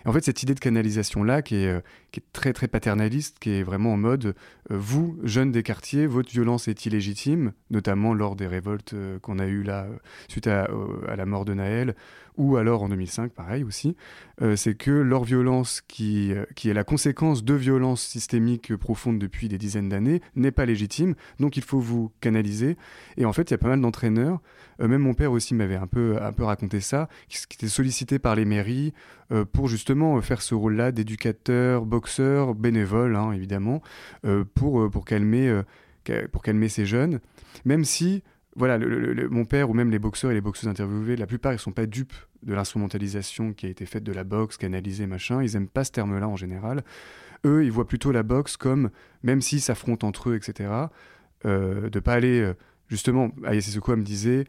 [0.04, 1.80] Et en fait, cette idée de canalisation-là, qui est, euh,
[2.12, 4.34] qui est très très paternaliste, qui est vraiment en mode,
[4.68, 9.62] vous, jeunes des quartiers, votre violence est illégitime, notamment lors des révoltes qu'on a eues
[9.62, 9.86] là,
[10.28, 10.68] suite à,
[11.08, 11.94] à, la mort de Naël,
[12.36, 13.96] ou alors en 2005, pareil aussi,
[14.42, 19.18] euh, c'est que leur violence, qui, euh, qui est la conséquence de violences systémiques profondes
[19.18, 22.76] depuis des dizaines d'années, n'est pas légitime, donc il faut vous canaliser.
[23.16, 24.40] Et en fait, il y a pas mal d'entraîneurs,
[24.80, 27.68] euh, même mon père aussi m'avait un peu, un peu raconté ça, qui, qui étaient
[27.68, 28.92] sollicités par les mairies
[29.52, 33.82] pour justement faire ce rôle-là d'éducateur, boxeur, bénévole, hein, évidemment,
[34.54, 35.62] pour, pour, calmer,
[36.30, 37.20] pour calmer ces jeunes,
[37.64, 38.22] même si
[38.56, 38.78] voilà,
[39.30, 41.86] mon père ou même les boxeurs et les boxeuses interviewées, la plupart, ils sont pas
[41.86, 45.42] dupes de l'instrumentalisation qui a été faite de la boxe, canalisée, machin.
[45.42, 46.84] Ils aiment pas ce terme-là en général.
[47.44, 48.90] Eux, ils voient plutôt la boxe comme,
[49.22, 50.70] même s'ils s'affrontent entre eux, etc.,
[51.46, 52.54] euh, de pas aller, euh,
[52.88, 53.30] justement,
[53.82, 54.44] quoi me disait,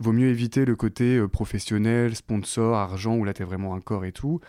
[0.00, 4.04] vaut mieux éviter le côté euh, professionnel, sponsor, argent, où là, es vraiment un corps
[4.04, 4.40] et tout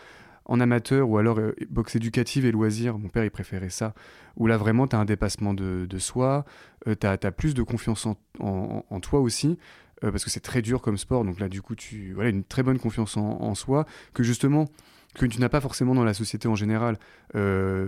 [0.46, 3.94] en amateur ou alors euh, boxe éducative et loisir, mon père il préférait ça,
[4.36, 6.44] où là vraiment tu as un dépassement de, soi,
[6.86, 8.06] euh, tu as, plus de confiance
[8.38, 9.58] en, toi aussi,
[10.04, 12.44] euh, parce que c'est très dur comme sport, donc là du coup tu voilà une
[12.44, 14.66] très bonne confiance en, soi, que justement
[15.14, 16.98] que tu n'as pas forcément dans la société en général.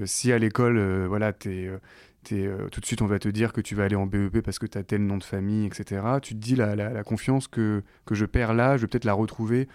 [0.04, 1.70] si à l'école, voilà, t'es
[2.24, 4.66] tout de suite on va te dire que tu vas aller en BEP parce que
[4.66, 6.02] tu as tel nom de famille, etc.
[6.22, 9.12] Tu te dis la, la, confiance que, que je perds là, je vais peut-être la
[9.12, 9.68] retrouver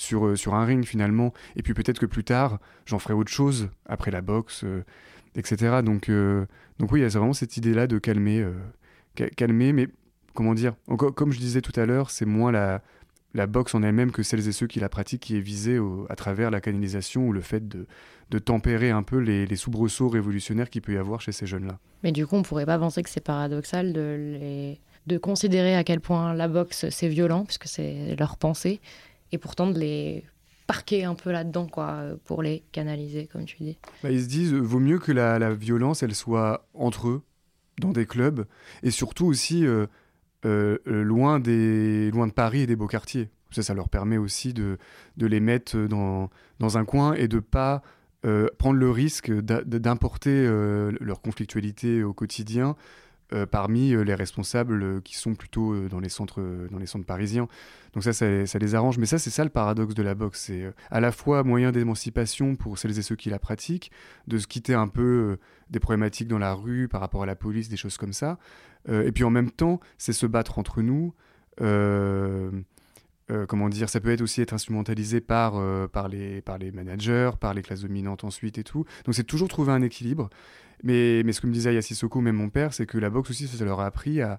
[0.00, 1.32] sur, euh, sur un ring finalement.
[1.56, 4.82] Et puis peut-être que plus tard, j'en ferai autre chose après la boxe, euh,
[5.34, 5.82] etc.
[5.84, 6.46] Donc, euh,
[6.78, 8.46] donc oui, il y a vraiment cette idée-là de calmer,
[9.36, 9.88] calmer, mais
[10.34, 12.82] comment dire, comme je disais tout à l'heure, c'est moins la,
[13.34, 16.16] la boxe en elle-même que celles et ceux qui la pratiquent qui est visée à
[16.16, 17.86] travers la canalisation ou le fait de,
[18.30, 21.78] de tempérer un peu les, soubresauts révolutionnaires qu'il peut y avoir chez ces jeunes-là.
[22.02, 24.74] Mais du coup, on pourrait pas penser que c'est paradoxal de,
[25.06, 28.80] de considérer à quel point la boxe c'est violent, puisque c'est leur pensée,
[29.32, 30.24] et pourtant de les
[30.66, 33.78] parquer un peu là-dedans, quoi, pour les canaliser, comme tu dis.
[34.02, 37.22] Bah, ils se disent, vaut mieux que la, violence, elle soit entre eux,
[37.80, 38.46] dans des clubs,
[38.82, 39.86] et surtout aussi euh,
[40.44, 43.30] euh, loin, des, loin de Paris et des beaux quartiers.
[43.50, 44.78] Ça, ça leur permet aussi de,
[45.16, 47.82] de les mettre dans, dans un coin et de pas
[48.58, 50.46] prendre le risque d'importer
[51.00, 52.76] leur conflictualité au quotidien
[53.32, 57.06] euh, parmi euh, les responsables euh, qui sont plutôt dans, les centres, dans les centres
[57.06, 57.46] parisiens.
[57.94, 58.98] Donc ça, ça, les arrange.
[58.98, 60.40] Mais ça, c'est ça le paradoxe de la boxe.
[60.46, 63.92] C'est à la fois moyen d'émancipation pour celles et ceux qui la pratiquent,
[64.26, 65.38] de se quitter un peu
[65.70, 68.38] des problématiques dans la rue par rapport à la police, des choses comme ça.
[68.88, 71.14] et puis en même temps, c'est se battre entre nous.
[73.48, 75.54] comment dire, ça peut être aussi être instrumentalisé par,
[75.88, 78.84] par, les, par les managers, par les classes dominantes ensuite et tout.
[79.04, 80.30] Donc c'est toujours trouver un équilibre.
[80.82, 83.64] Mais, ce que me disait Yassisoko, même mon père, c'est que la boxe aussi, ça
[83.64, 84.38] leur a appris à,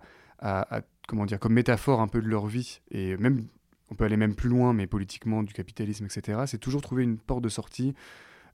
[1.08, 3.46] comment dire, comme métaphore un peu de leur vie, et même,
[3.92, 7.18] on peut aller même plus loin, mais politiquement, du capitalisme, etc., c'est toujours trouver une
[7.18, 7.94] porte de sortie,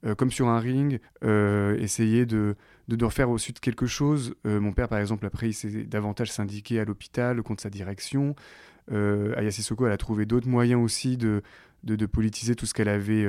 [0.05, 2.55] euh, comme sur un ring, euh, essayer de,
[3.01, 4.35] refaire au sud quelque chose.
[4.45, 8.35] Euh, mon père, par exemple, après, il s'est davantage syndiqué à l'hôpital contre sa direction.
[8.91, 11.41] Euh, Soko, elle a trouvé d'autres moyens aussi de,
[12.11, 13.25] politiser tout ce qu'elle avait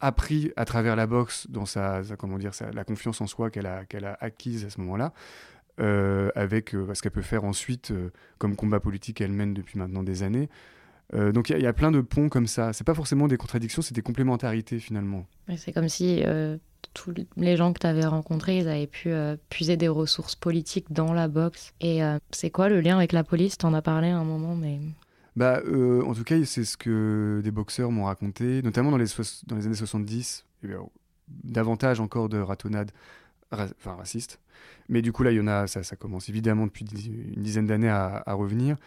[0.00, 3.84] appris à travers la boxe dans sa, comment dire, la confiance en soi qu'elle a,
[3.84, 5.12] qu'elle a acquise à ce moment-là,
[5.80, 9.78] euh, avec euh, ce qu'elle peut faire ensuite euh, comme combat politique qu'elle mène depuis
[9.78, 10.48] maintenant des années.
[11.12, 12.72] donc il y, a plein de ponts comme ça.
[12.72, 15.26] C'est pas forcément des contradictions, c'est des complémentarités finalement.
[15.56, 16.22] C'est comme si
[16.92, 19.10] tous les gens que tu avais rencontrés, ils avaient pu
[19.48, 21.72] puiser des ressources politiques dans la boxe.
[21.80, 23.56] Et c'est quoi le lien avec la police?
[23.56, 24.80] T'en as parlé à un moment, mais
[25.38, 29.06] bah, euh, en tout cas, c'est ce que des boxeurs m'ont raconté, notamment dans les,
[29.52, 30.44] années 70,
[31.28, 32.90] davantage encore de ratonnades
[33.84, 34.40] racistes.
[34.88, 37.68] Mais du coup, là, il y en a, ça, ça commence évidemment depuis une dizaine
[37.68, 38.78] d'années à, revenir.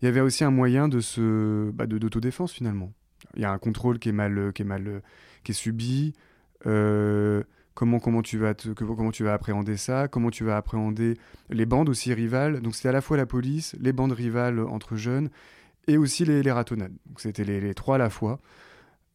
[0.00, 2.92] Il y avait aussi un moyen de se, bah, d'autodéfense finalement.
[3.34, 5.02] Il y a un contrôle qui est mal, qui est mal,
[5.42, 6.14] qui est subi.
[6.66, 7.42] Euh,
[7.74, 11.14] comment, comment, tu vas comment tu vas appréhender ça, comment tu vas appréhender
[11.50, 12.60] les bandes aussi rivales.
[12.60, 15.30] Donc c'est à la fois la police, les bandes rivales entre jeunes,
[15.86, 16.94] et aussi les, les ratonnades.
[17.16, 18.40] C'était les, trois à la fois.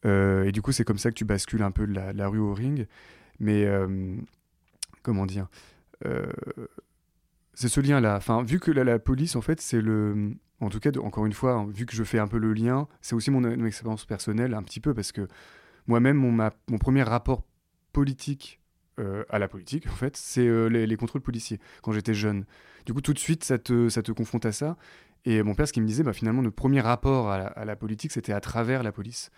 [0.04, 2.38] Euh, et du coup, c'est comme ça que tu bascules un peu de la, rue
[2.38, 2.86] au ring.
[3.38, 4.16] Mais euh,
[5.02, 5.48] comment dire
[6.04, 6.26] euh,
[7.54, 8.16] C'est ce lien-là.
[8.16, 10.34] Enfin, vu que la, police, en fait, c'est le.
[10.60, 12.86] En tout cas, encore une fois, hein, vu que je fais un peu le lien,
[13.00, 15.26] c'est aussi mon, expérience personnelle, un petit peu, parce que
[15.88, 17.42] moi-même, mon, mon premier rapport
[17.92, 18.60] politique
[19.30, 22.44] à la politique, en fait, c'est les, les, contrôles policiers, quand j'étais jeune.
[22.86, 24.76] Du coup, tout de suite, ça te, ça te confronte à ça.
[25.24, 28.12] Et mon père, ce qu'il me disait, bah, finalement, notre premier rapport à la, politique,
[28.12, 29.30] c'était à travers la police.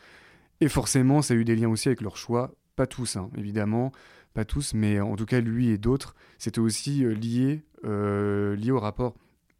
[0.60, 2.52] Et forcément, ça a eu des liens aussi avec leur choix.
[2.76, 3.92] Pas tous, hein, évidemment,
[4.32, 8.70] pas tous, mais en tout cas, lui et d'autres, c'était aussi euh, lié, euh, lié
[8.70, 9.14] au rapport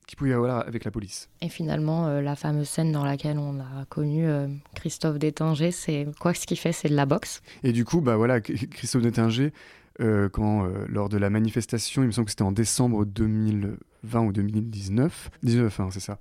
[0.06, 1.30] qu'il pouvait y avoir avec la police.
[1.40, 4.26] Et finalement, euh, la fameuse scène dans laquelle on a connu
[4.74, 6.72] Christophe Détinger, c'est quoi ce qu'il fait?
[6.72, 7.40] C'est de la boxe?
[7.62, 9.52] Et du coup, bah voilà, Christophe Détinger,
[9.98, 14.32] quand lors de la manifestation, il me semble que c'était en décembre 2000, 20 ou
[14.32, 16.18] 2019, 19, hein, c'est ça.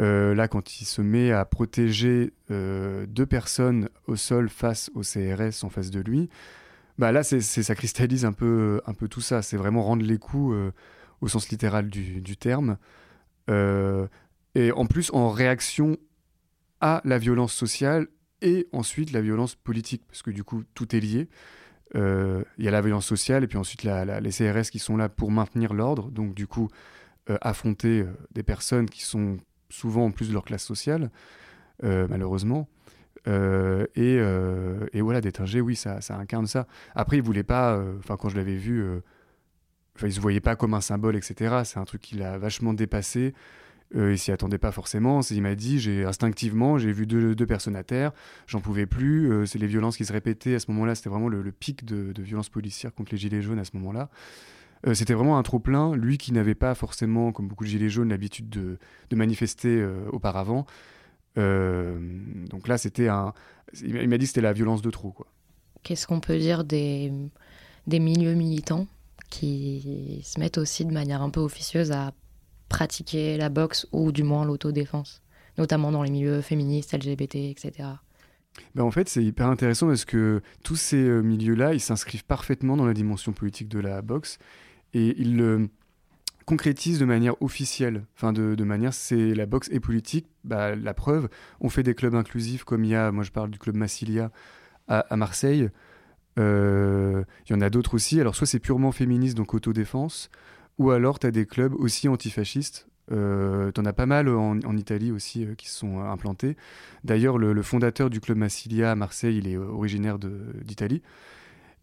[0.00, 5.00] Euh, là, quand il se met à protéger euh, deux personnes au sol face au
[5.00, 6.28] CRS en face de lui,
[6.98, 9.42] bah là, ça cristallise un peu, tout ça.
[9.42, 10.72] C'est vraiment rendre les coups euh,
[11.20, 12.76] au sens littéral du terme.
[13.48, 15.96] et en plus, en réaction
[16.80, 18.06] à la violence sociale
[18.40, 21.28] et ensuite la violence politique, parce que du coup, tout est lié.
[21.94, 25.30] Il y a la violence sociale et puis ensuite les CRS qui sont là pour
[25.30, 26.10] maintenir l'ordre.
[26.10, 26.68] Donc, du coup,
[27.30, 29.36] euh, affronter euh, des personnes qui sont
[29.68, 31.10] souvent en plus de leur classe sociale,
[31.84, 32.68] euh, malheureusement.
[33.26, 34.16] et,
[34.94, 36.66] et, voilà, Détinger, oui, ça, incarne ça.
[36.94, 38.82] Après, il voulait pas, enfin, quand je l'avais vu,
[40.02, 41.60] il se voyait pas comme un symbole, etc.
[41.64, 43.34] C'est un truc qu'il a vachement dépassé.
[43.96, 45.20] Euh, il s'y attendait pas forcément.
[45.22, 48.12] Il m'a dit, j'ai instinctivement, j'ai vu deux, personnes à terre,
[48.46, 49.46] j'en pouvais plus.
[49.46, 50.94] c'est les violences qui se répétaient à ce moment-là.
[50.94, 54.10] C'était vraiment le, pic de, de violence policière contre les gilets jaunes à ce moment-là.
[54.86, 55.94] Euh, c'était vraiment un trop-plein.
[55.94, 58.78] Lui qui n'avait pas forcément, comme beaucoup de gilets jaunes, l'habitude de,
[59.14, 60.66] manifester euh, auparavant.
[61.36, 61.98] Euh,
[62.48, 63.32] donc là, c'était un.
[63.82, 65.14] Il m'a dit c'était la violence de trop.
[65.82, 67.10] Qu'est-ce qu'on peut dire des
[67.86, 68.86] milieux militants
[69.30, 72.12] qui se mettent aussi de manière un peu officieuse à
[72.68, 75.22] pratiquer la boxe ou du moins l'autodéfense,
[75.56, 77.88] notamment dans les milieux féministes, LGBT, etc.
[78.74, 82.86] Ben en fait, c'est hyper intéressant parce que tous ces milieux-là, ils s'inscrivent parfaitement dans
[82.86, 84.38] la dimension politique de la boxe
[84.94, 85.68] et il le
[86.48, 88.06] concrétise de manière officielle.
[88.16, 90.26] Enfin, de, manière, c'est la boxe et politique.
[90.44, 91.28] Bah, la preuve,
[91.60, 94.30] on fait des clubs inclusifs comme il y a, moi je parle du club Massilia
[94.88, 95.68] à, Marseille.
[96.38, 98.18] Euh, il y en a d'autres aussi.
[98.18, 100.30] Alors, soit c'est purement féministe, donc autodéfense,
[100.78, 102.88] ou alors tu as des clubs aussi antifascistes.
[103.10, 106.56] Euh, tu en as pas mal en, Italie aussi euh, qui sont implantés.
[107.04, 111.02] D'ailleurs, le, fondateur du club Massilia à Marseille, il est originaire d'Italie.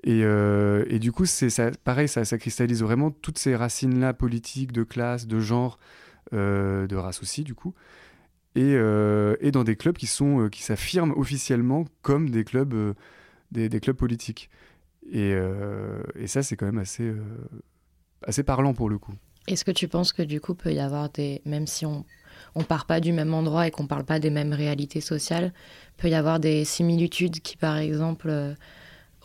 [0.04, 1.50] Et, euh, du coup, c'est
[1.84, 5.80] pareil, ça, cristallise vraiment toutes ces racines-là, politiques, de classe, de genre,
[6.34, 7.74] euh, de race aussi, du coup.
[8.56, 12.94] Et, euh, dans des clubs qui sont euh, qui s'affirment officiellement comme des clubs, euh,
[13.52, 14.50] des, clubs politiques.
[15.14, 17.14] Euh, et ça, c'est quand même assez,
[18.26, 19.14] assez parlant pour le coup.
[19.48, 21.42] Est-ce que tu penses que du coup, peut y avoir des.
[21.46, 22.06] Même si on
[22.54, 25.54] on part pas du même endroit et qu'on parle pas des mêmes réalités sociales,
[25.98, 28.56] peut y avoir des similitudes qui, par exemple,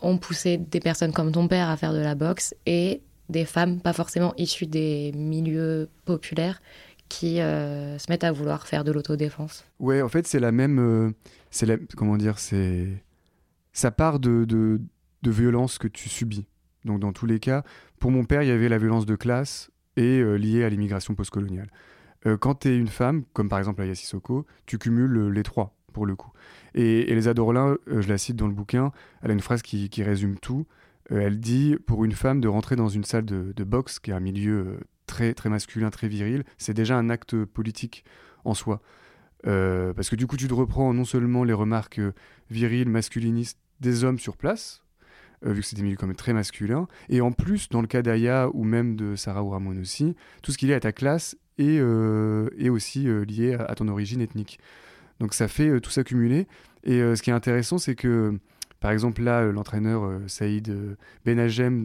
[0.01, 3.79] ont poussé des personnes comme ton père à faire de la boxe et des femmes
[3.79, 6.61] pas forcément issues des milieux populaires
[7.07, 9.65] qui euh, se mettent à vouloir faire de l'autodéfense?
[9.79, 10.79] Ouais, en fait, c'est la même.
[10.79, 11.11] Euh,
[11.49, 12.87] c'est comment dire C'est.
[13.73, 14.81] Ça part de, de,
[15.21, 16.45] de, violence que tu subis.
[16.85, 17.63] Donc, dans tous les cas,
[17.99, 21.15] pour mon père, il y avait la violence de classe et euh, liée à l'immigration
[21.15, 21.69] postcoloniale.
[22.25, 25.75] Euh, quand tu es une femme, comme par exemple Aya Sissoko, tu cumules les trois,
[25.91, 26.31] pour le coup.
[26.73, 28.91] Et, et les Dorlin, euh, je la cite dans le bouquin,
[29.21, 30.65] elle a une phrase qui, qui résume tout.
[31.11, 34.13] Euh, elle dit Pour une femme, de rentrer dans une salle de, boxe, qui est
[34.13, 38.03] un milieu très, très masculin, très viril, c'est déjà un acte politique
[38.45, 38.81] en soi.
[39.47, 42.01] Euh, parce que du coup, tu te reprends non seulement les remarques
[42.49, 44.80] viriles, masculinistes des hommes sur place,
[45.45, 47.87] euh, vu que c'est des milieux quand même très masculins, et en plus, dans le
[47.87, 50.91] cas d'Aya ou même de Sarah ou Ramon aussi, tout ce qui est à ta
[50.91, 54.59] classe est, euh, aussi lié à, ton origine ethnique.
[55.19, 56.47] Donc ça fait tout s'accumuler.
[56.83, 58.39] Et ce qui est intéressant, c'est que
[58.81, 60.75] par exemple, là, l'entraîneur euh, Saïd
[61.23, 61.83] Benagem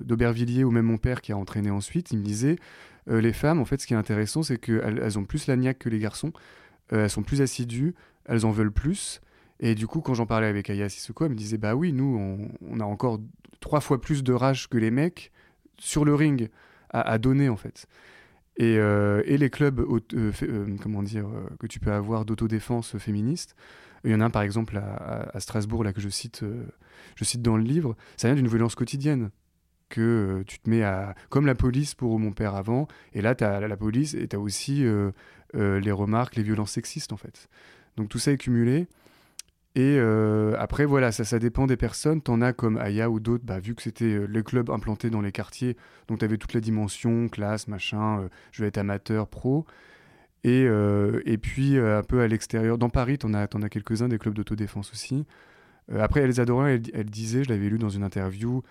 [0.00, 2.56] d'Aubervilliers, ou même mon père qui a entraîné ensuite, il me disait
[3.10, 5.56] euh, les femmes, en fait, ce qui est intéressant, c'est qu'elles elles ont plus la
[5.56, 6.32] niaque que les garçons,
[6.92, 7.94] euh, elles sont plus assidues,
[8.26, 9.20] elles en veulent plus.
[9.60, 12.48] Et du coup, quand j'en parlais avec Aya Sissoko, elle me disait bah oui, nous,
[12.62, 13.20] on, a encore
[13.60, 15.30] trois fois plus de rage que les mecs
[15.78, 16.48] sur le ring
[16.88, 17.86] à, donner, en fait.
[18.56, 21.28] Et, euh, les clubs, euh, euh, comment dire,
[21.60, 23.54] que tu peux avoir d'autodéfense féministe,
[24.02, 26.42] il y en a un par exemple à, Strasbourg là que je cite,
[27.16, 27.96] je cite dans le livre.
[28.16, 29.30] Ça vient d'une violence quotidienne
[29.90, 33.44] que tu te mets à comme la police pour mon père avant, et là tu
[33.44, 34.86] as la police et tu as aussi
[35.54, 37.50] les remarques, les violences sexistes en fait.
[37.98, 38.88] Donc tout ça est cumulé.
[39.76, 42.20] Et euh, après, voilà, ça, ça dépend des personnes.
[42.20, 45.20] T'en as comme Aya ou d'autres, bah, vu que c'était euh, les clubs implantés dans
[45.20, 45.76] les quartiers,
[46.08, 49.64] donc t'avais toute la dimension, classe, machin, euh, je vais être amateur, pro.
[50.42, 54.32] Et, et puis un peu à l'extérieur, dans Paris, t'en as, as quelques-uns, des clubs
[54.32, 55.26] d'autodéfense aussi.
[55.94, 58.62] après, Elsa Dorin, elle, elle, disait, je l'avais lu dans une interview,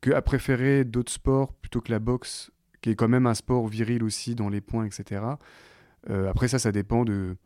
[0.00, 4.04] qu'elle préférait d'autres sports plutôt que la boxe, qui est quand même un sport viril
[4.04, 5.20] aussi dans les points, etc.
[6.08, 7.36] après, ça, ça dépend de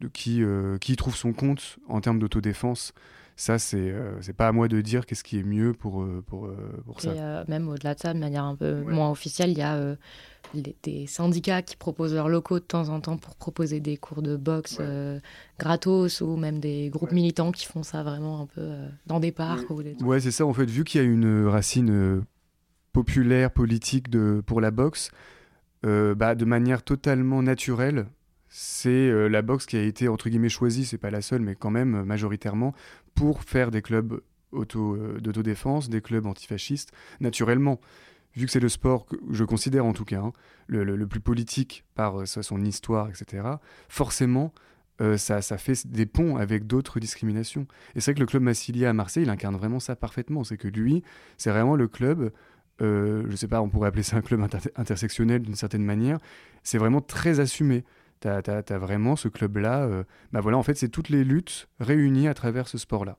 [0.00, 2.92] de qui, euh, qui trouve son compte en termes d'autodéfense.
[3.38, 6.24] Ça, c'est euh, c'est pas à moi de dire qu'est-ce qui est mieux pour, euh,
[6.26, 6.50] pour,
[6.86, 7.14] pour ça.
[7.14, 8.94] Et euh, même au-delà de ça, de manière un peu ouais.
[8.94, 9.94] moins officielle, il y a euh,
[10.54, 14.22] les, des syndicats qui proposent leurs locaux de temps en temps pour proposer des cours
[14.22, 15.20] de boxe ouais.
[15.58, 17.14] gratos ou même des groupes ouais.
[17.16, 18.70] militants qui font ça vraiment un peu
[19.04, 19.68] dans des parcs.
[19.68, 20.46] Ou des ouais, c'est ça.
[20.46, 22.24] En fait, vu qu'il y a une racine
[22.94, 25.10] populaire, politique de, pour la boxe,
[25.82, 28.06] bah, de manière totalement naturelle,
[28.58, 31.54] c'est euh, la boxe qui a été entre guillemets choisie, c'est pas la seule, mais
[31.54, 32.72] quand même euh, majoritairement
[33.14, 34.22] pour faire des clubs
[34.54, 36.90] euh, d'autodéfense, des clubs antifascistes,
[37.20, 37.78] naturellement.
[38.34, 40.32] Vu que c'est le sport que je considère en tout cas hein,
[40.68, 43.46] le, le, plus politique par son histoire, etc.,
[43.88, 44.52] forcément,
[45.16, 47.66] ça, ça, fait des ponts avec d'autres discriminations.
[47.94, 50.44] Et c'est vrai que le club Massilia à Marseille, il incarne vraiment ça parfaitement.
[50.44, 51.02] C'est que lui,
[51.38, 52.30] c'est vraiment le club
[52.82, 56.18] euh, je sais pas, on pourrait appeler ça un club inter intersectionnel d'une certaine manière,
[56.62, 57.84] c'est vraiment très assumé.
[58.20, 59.82] Tu as, as, vraiment ce club-là.
[59.84, 63.18] Euh, bah voilà, en fait, c'est toutes les luttes réunies à travers ce sport-là.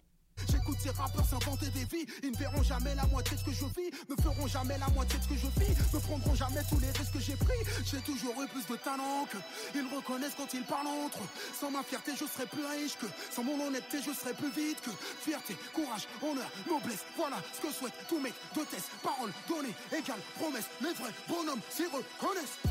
[0.49, 2.05] J'écoute ces rappeurs s'inventer des vies.
[2.21, 3.91] Ils ne verront jamais la moitié de ce que je vis.
[4.09, 5.73] Ne feront jamais la moitié de ce que je vis.
[5.93, 7.57] Ne prendront jamais tous les risques que j'ai pris.
[7.85, 9.37] J'ai toujours eu plus de talent que
[9.73, 11.19] ils reconnaissent quand ils parlent entre.
[11.59, 13.07] Sans ma fierté, je serais plus riche que.
[13.31, 14.91] Sans mon honnêteté, je serais plus vite que.
[15.21, 17.03] Fierté, courage, honneur, noblesse.
[17.17, 18.91] Voilà ce que souhaitent tous mes deux tests.
[19.01, 20.69] Parole donnée, égale promesse.
[20.81, 22.61] Les vrais bonhommes s'y reconnaissent.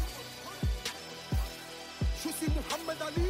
[2.26, 3.22] Je suis Mohamed Ali.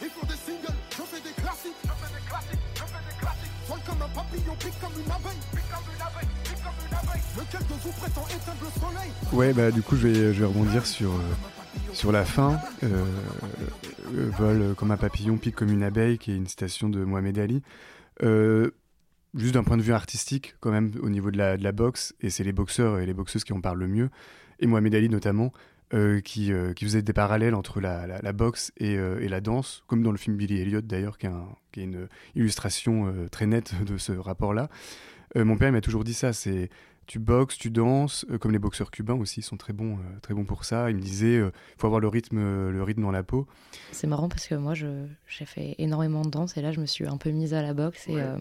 [0.00, 1.74] Ils font des singles, je fais des classiques.
[1.82, 3.50] Je fais des classiques, je fais des classiques.
[3.66, 5.42] Vol comme un papillon, pique comme une abeille.
[5.50, 7.22] Pique comme une abeille, pique comme une abeille.
[7.36, 9.10] Lequel de vous prétend éteindre le soleil?
[9.32, 12.60] Ouais, bah du coup, je vais, je vais rebondir sur, euh, sur la fin.
[12.84, 13.04] Euh,
[14.14, 17.40] euh, vol comme un papillon, pique comme une abeille, qui est une citation de Mohamed
[17.40, 17.62] Ali.
[18.22, 18.70] Euh,
[19.34, 22.14] juste d'un point de vue artistique, quand même, au niveau de la, de la boxe,
[22.20, 24.10] et c'est les boxeurs et les boxeuses qui en parlent le mieux,
[24.60, 25.52] et Mohamed Ali notamment,
[25.94, 29.28] euh, qui, euh, qui, faisait des parallèles entre la, la, la boxe et, euh, et,
[29.28, 31.28] la danse, comme dans le film Billy Elliot d'ailleurs, qui,
[31.72, 34.68] qui, est une illustration très nette de ce rapport-là.
[35.34, 36.68] Mon père m'a toujours dit ça, c'est
[37.06, 40.64] tu boxes, tu danses, comme les boxeurs cubains aussi sont très bons, très bons pour
[40.64, 40.90] ça.
[40.90, 42.38] Il me disait, il faut avoir le rythme,
[42.70, 43.46] le rythme dans la peau.
[43.92, 47.06] C'est marrant parce que moi, j'ai fait énormément de danse et là, je me suis
[47.06, 48.36] un peu mise à la boxe et ouais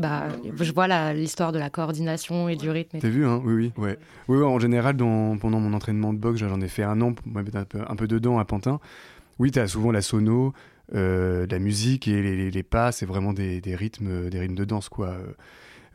[0.00, 0.28] bah,
[0.60, 2.98] je vois l'histoire de la coordination et du rythme.
[2.98, 3.98] T'as vu, hein Oui, oui, ouais.
[4.28, 7.12] Oui, ouais, en général, dans, pendant mon entraînement de boxe, j'en ai fait un an,
[7.12, 8.80] pour me mettre un peu, un peu dedans à Pantin.
[9.38, 10.52] Oui, t'as souvent la sono,
[10.94, 14.54] euh, la musique et les, les- les pas, c'est vraiment des, des rythmes, des rythmes
[14.56, 15.16] de danse, quoi.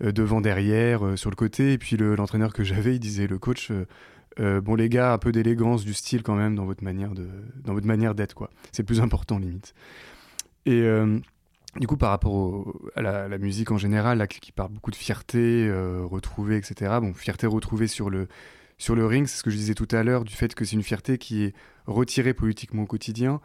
[0.03, 1.74] Euh, devant, derrière, euh, sur le côté.
[1.74, 3.72] Et puis le- l'entraîneur que j'avais, il disait, le coach,
[4.38, 7.28] bon les gars, un peu d'élégance, du style quand même dans votre manière de,
[7.64, 8.49] dans votre manière d'être, quoi.
[8.74, 9.74] C'est le plus important, limite.
[10.66, 11.20] Et euh,
[11.78, 15.67] du coup, par rapport à, la, musique en général, là, qui, parle beaucoup de fierté
[15.67, 16.99] euh, retrouvée, etc.
[17.01, 18.28] Bon, fierté retrouvée sur le,
[18.78, 20.76] sur le ring, c'est ce que je disais tout à l'heure, du fait que c'est
[20.76, 21.53] une fierté qui est
[21.86, 23.41] retirée politiquement au quotidien.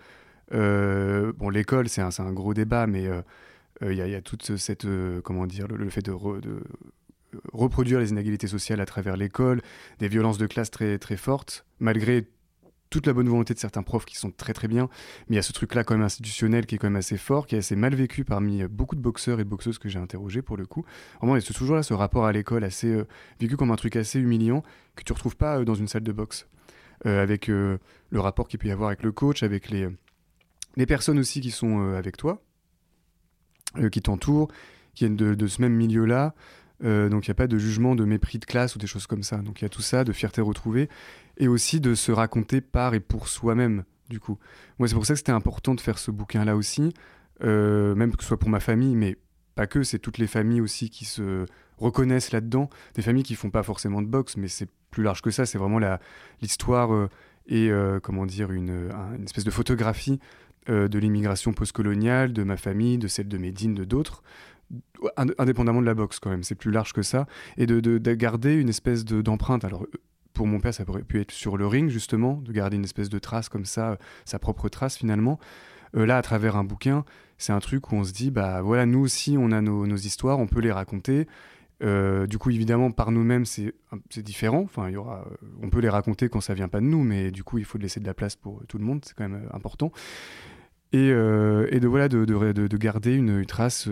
[0.52, 3.22] Euh, bon, l'école, c'est un, un gros débat, mais euh,
[3.82, 4.86] il y, a- toute cette,
[5.24, 6.62] comment dire, le, fait de, de
[7.52, 9.62] reproduire les inégalités sociales à travers l'école,
[9.98, 12.26] des violences de classe très, très fortes, malgré
[12.90, 14.88] toute la bonne volonté de certains profs qui sont très très bien,
[15.28, 17.46] mais il y a ce truc-là quand même institutionnel qui est quand même assez fort,
[17.46, 20.00] qui est assez mal vécu parmi euh, beaucoup de boxeurs et de boxeuses que j'ai
[20.00, 20.84] interrogés pour le coup.
[21.20, 23.06] Vraiment, il y a toujours là ce rapport à l'école assez euh,
[23.38, 24.64] vécu comme un truc assez humiliant
[24.96, 26.46] que tu retrouves pas euh, dans une salle de boxe.
[27.06, 27.78] Avec le
[28.12, 29.88] rapport qu'il peut y avoir avec le coach, avec les,
[30.84, 32.42] personnes aussi qui sont avec toi,
[33.90, 34.48] qui t'entourent,
[34.92, 36.34] qui viennent de, de ce même milieu-là.
[36.82, 39.06] Euh, donc il n'y a pas de jugement, de mépris de classe ou des choses
[39.06, 39.36] comme ça.
[39.38, 40.88] Donc il y a tout ça, de fierté retrouvée,
[41.36, 44.38] et aussi de se raconter par et pour soi-même, du coup.
[44.78, 46.92] Moi c'est pour ça que c'était important de faire ce bouquin-là aussi,
[47.42, 49.16] euh, même que ce soit pour ma famille, mais
[49.54, 51.44] pas que, c'est toutes les familles aussi qui se
[51.78, 55.30] reconnaissent là-dedans, des familles qui font pas forcément de boxe, mais c'est plus large que
[55.30, 55.80] ça, c'est vraiment
[56.40, 57.08] l'histoire euh,
[57.46, 57.70] et,
[58.02, 60.20] comment dire, une, un- une espèce de photographie
[60.68, 64.22] de l'immigration postcoloniale, de ma famille, de celle de Médine, de d'autres,
[65.38, 68.14] indépendamment de la boxe quand même, c'est plus large que ça, et de, de- de
[68.14, 69.64] garder une espèce de- d'empreinte.
[69.64, 69.90] Alors, euh,
[70.32, 73.08] pour mon père, ça aurait pu être sur le ring, justement, de garder une espèce
[73.08, 75.38] de trace comme ça, euh, sa propre trace finalement.
[75.96, 77.04] Euh, là, à travers un bouquin,
[77.36, 80.38] c'est un truc où on se dit, bah voilà, nous aussi, on a nos, histoires,
[80.38, 81.26] on peut les raconter.
[82.28, 83.72] Du coup, évidemment, par nous-mêmes, c'est
[84.22, 84.60] différent.
[84.60, 85.26] Enfin, il y aura,
[85.62, 87.78] on peut les raconter quand ça vient pas de nous, mais du coup, il faut
[87.78, 89.02] laisser de la place pour tout le monde.
[89.02, 89.90] C'est quand même important.
[90.92, 93.88] Et, et de voilà, de, de, de- de garder une, trace,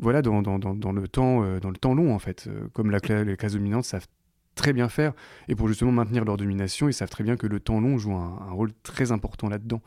[0.00, 2.46] voilà, dans, dans, dans, le temps, euh, dans le temps long en fait.
[2.48, 4.06] Euh, comme la, les classes dominantes savent
[4.54, 5.12] très bien faire,
[5.48, 8.12] et pour justement maintenir leur domination, ils savent très bien que le temps long joue
[8.12, 9.80] un, un rôle très important là-dedans.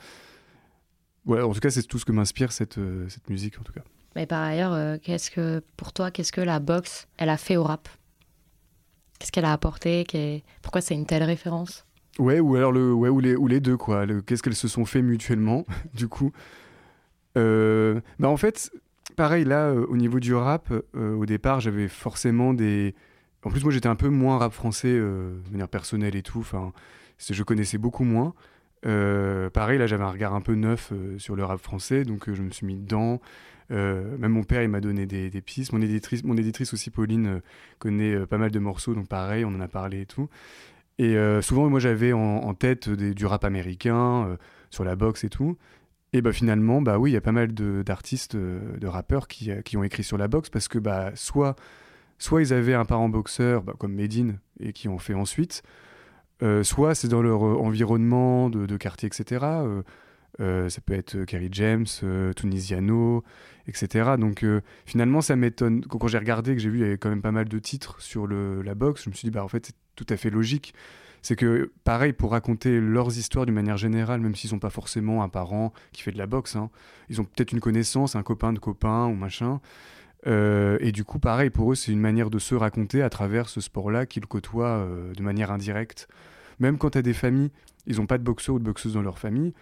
[1.25, 3.73] Voilà, en tout cas, c'est tout ce que m'inspire cette, euh, cette musique, en tout
[3.73, 3.83] cas.
[4.15, 7.55] Mais par ailleurs, euh, qu'est-ce que pour toi, qu'est-ce que la boxe, elle a fait
[7.55, 7.87] au rap?
[9.19, 10.43] Qu'est-ce qu'elle a apporté?
[10.61, 11.85] Pourquoi c'est une telle référence?
[12.19, 14.05] Ouais, ou alors le, ouais, ou les, ou les deux, quoi.
[14.25, 16.31] Qu'est-ce qu'elles se sont fait mutuellement, du coup.
[17.37, 18.71] Euh, bah en fait,
[19.15, 22.95] pareil, là, euh, au niveau du rap, euh, au départ, j'avais forcément des.
[23.43, 26.39] En plus, moi, j'étais un peu moins rap français euh, de manière personnelle et tout.
[26.39, 26.71] Enfin,
[27.17, 28.33] je connaissais beaucoup moins.
[29.53, 32.51] Pareil, là, j'avais un regard un peu neuf sur le rap français, donc je me
[32.51, 33.21] suis mis dedans.
[33.69, 35.71] Même mon père, il m'a donné des, pistes.
[35.71, 37.41] Mon éditrice, mon éditrice aussi, Pauline,
[37.79, 40.27] connaît pas mal de morceaux, donc pareil, on en a parlé et tout.
[40.99, 44.37] Et souvent, moi, j'avais en, tête du rap américain,
[44.69, 45.57] sur la boxe et tout.
[46.13, 49.51] Et bah, finalement, bah oui, il y a pas mal d'artistes, euh, de rappeurs qui,
[49.51, 51.55] euh, qui ont écrit sur la boxe parce que bah, soit,
[52.19, 55.63] soit ils avaient un parent boxeur, bah, comme Medine, et qui ont fait ensuite,
[56.43, 59.45] euh, soit c'est dans leur environnement de, quartier, etc.
[60.39, 61.85] Ça peut être Kerry James,
[62.35, 63.23] Tunisiano,
[63.67, 64.11] etc.
[64.19, 64.45] Donc
[64.85, 65.83] finalement, ça m'étonne.
[65.85, 67.59] Quand, quand j'ai regardé, que j'ai vu, il y avait quand même pas mal de
[67.59, 70.17] titres sur le, la boxe, je me suis dit, bah en fait, c'est tout à
[70.17, 70.73] fait logique.
[71.23, 75.23] C'est que, pareil, pour raconter leurs histoires d'une manière générale, même s'ils n'ont pas forcément
[75.23, 76.69] un parent qui fait de la boxe, hein,
[77.09, 79.61] ils ont peut-être une connaissance, un copain de copain ou machin.
[80.27, 83.47] Euh, et du coup, pareil, pour eux, c'est une manière de se raconter à travers
[83.47, 86.09] ce sport-là qu'ils côtoient euh, de manière indirecte.
[86.59, 87.51] Même quand tu as des familles,
[87.87, 89.53] ils n'ont pas de boxeur ou de boxeuse dans leur famille,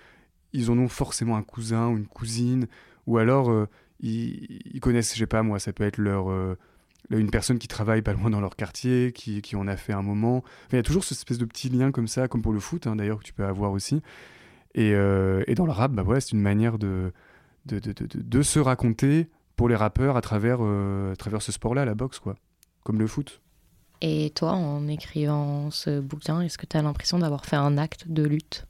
[0.54, 2.68] ils en ont forcément un cousin ou une cousine,
[3.06, 3.68] ou alors euh,
[4.00, 6.28] ils, ils connaissent, je sais pas moi, ça peut être leur,
[7.20, 10.02] une personne qui travaille pas loin dans leur quartier, qui, qui en a fait un
[10.02, 10.38] moment.
[10.38, 12.60] Enfin, Il y a toujours cette espèce de petit lien comme ça, comme pour le
[12.60, 14.02] foot hein, d'ailleurs, que tu peux avoir aussi.
[14.76, 17.12] Et, euh, et dans le rap, bah, voilà, c'est une manière de,
[17.66, 21.86] de, de, de, se raconter pour les rappeurs à travers, euh, à travers ce sport-là,
[21.86, 22.36] la boxe, quoi.
[22.84, 23.42] Comme le foot.
[24.02, 28.08] Et toi, en écrivant ce bouquin, est-ce que tu as l'impression d'avoir fait un acte
[28.08, 28.66] de lutte?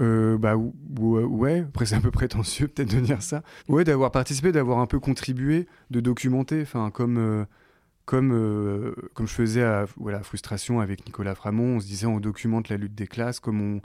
[0.00, 3.42] Euh, bah ou- ouais, après c'est un peu prétentieux peut-être de dire ça.
[3.68, 7.44] Ouais, d'avoir participé, d'avoir un peu contribué, de documenter, enfin comme euh,
[8.04, 12.20] comme euh, comme je faisais à voilà frustration avec Nicolas Framont, on se disait on
[12.20, 13.80] documente la lutte des classes comme on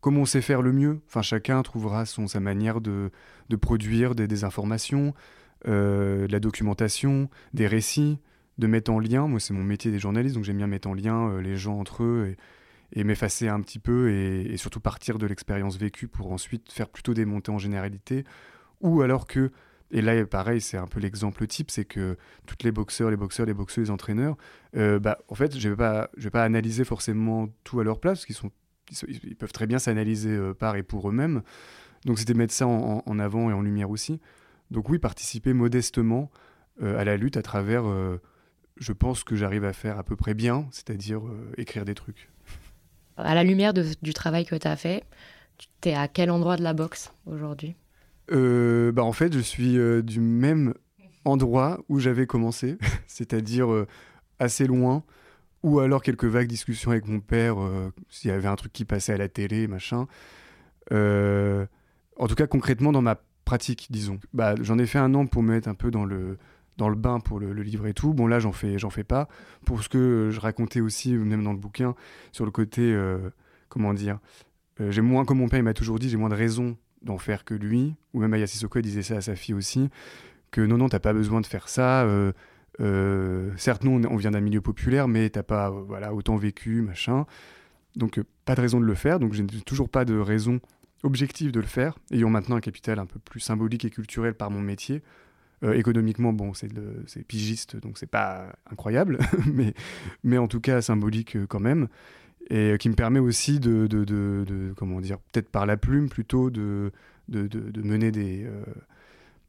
[0.00, 1.00] comme on sait faire le mieux.
[1.06, 3.10] Enfin chacun trouvera son sa manière de
[3.48, 5.14] de produire des, informations,
[5.66, 8.18] euh, de la documentation, des récits,
[8.58, 9.28] de mettre en lien.
[9.28, 11.78] Moi c'est mon métier des journalistes, donc j'aime bien mettre en lien euh, les gens
[11.78, 12.36] entre eux et
[12.94, 16.88] et m'effacer un petit peu et, et surtout partir de l'expérience vécue pour ensuite faire
[16.88, 18.24] plutôt des montées en généralité
[18.80, 19.52] ou alors que
[19.90, 22.16] Et là, pareil, c'est un peu l'exemple type, c'est que
[22.46, 24.36] toutes les boxeurs, les boxeurs, les boxeurs, les entraîneurs,
[24.76, 28.18] euh, bah, en fait, je vais pas, vais pas analyser forcément tout à leur place,
[28.18, 28.50] parce qu'ils sont,
[29.06, 31.42] ils, peuvent très bien s'analyser euh, par et pour eux-mêmes.
[32.04, 34.20] Donc, c'était mettre ça en, avant et en lumière aussi.
[34.70, 36.30] Donc oui, participer modestement
[36.80, 37.82] à la lutte à travers,
[38.76, 41.22] je pense que j'arrive à faire à peu près bien, c'est-à-dire
[41.56, 42.30] écrire des trucs.
[43.16, 45.02] À la lumière du travail que tu as fait,
[45.80, 47.74] tu es à quel endroit de la boxe aujourd'hui?
[48.30, 50.74] Euh, bah en fait, je suis euh, du même
[51.24, 53.86] endroit où j'avais commencé, c'est-à-dire euh,
[54.38, 55.04] assez loin,
[55.62, 57.56] ou alors quelques vagues discussions avec mon père,
[58.08, 60.06] s'il y avait un truc qui passait à la télé, machin.
[60.92, 64.20] en tout cas, concrètement, dans ma pratique, disons.
[64.32, 66.38] Bah, j'en ai fait un an pour me mettre un peu dans le,
[66.76, 68.14] dans le bain pour le, livre et tout.
[68.14, 69.28] Bon, là, j'en fais, j'en fais pas.
[69.64, 71.96] Pour ce que je racontais aussi, même dans le bouquin,
[72.30, 72.96] sur le côté,
[73.68, 74.20] comment dire,
[74.78, 77.44] j'ai moins, comme mon père il m'a toujours dit, j'ai moins de raisons d'en faire
[77.44, 79.88] que lui, ou même Aya Sissoko disait ça à sa fille aussi,
[80.50, 82.04] que non, non, t'as pas besoin de faire ça.
[82.04, 82.32] Euh,
[82.80, 86.82] euh, certes, nous, on vient d'un milieu populaire, mais t'as pas euh, voilà, autant vécu,
[86.82, 87.26] machin.
[87.96, 89.18] Donc, pas de raison de le faire.
[89.18, 90.60] Donc, j'ai toujours pas de raison
[91.02, 94.50] objective de le faire, ayant maintenant un capital un peu plus symbolique et culturel par
[94.50, 95.02] mon métier.
[95.62, 99.18] économiquement, bon, c'est pigiste, donc c'est pas incroyable,
[99.52, 99.74] mais,
[100.22, 101.88] mais en tout cas symbolique quand même
[102.50, 106.50] et qui me permet aussi de, de, de, comment dire, peut-être par la plume plutôt,
[106.50, 106.92] de,
[107.28, 108.64] de, mener des, euh,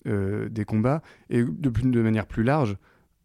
[0.07, 2.77] euh, des combats, et de, manière plus large,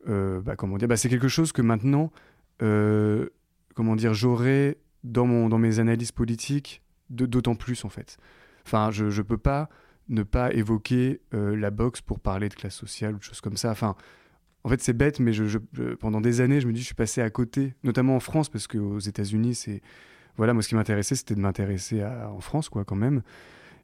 [0.09, 2.12] euh, bah, comment dire, bah, c'est quelque chose que maintenant,
[2.59, 8.16] comment dire, j'aurais dans, dans mes analyses politiques d'autant plus en fait.
[8.64, 9.68] Enfin, je ne peux pas
[10.09, 13.70] ne pas évoquer la boxe pour parler de classe sociale ou de choses comme ça.
[13.70, 13.97] Enfin,
[14.64, 15.32] en fait, c'est bête, mais
[16.00, 18.66] pendant des années, je me dis, je suis passé à côté, notamment en France, parce
[18.66, 19.82] qu'aux États-Unis, c'est.
[20.36, 23.22] Voilà, moi, ce qui m'intéressait, c'était de m'intéresser en France, quoi, quand même.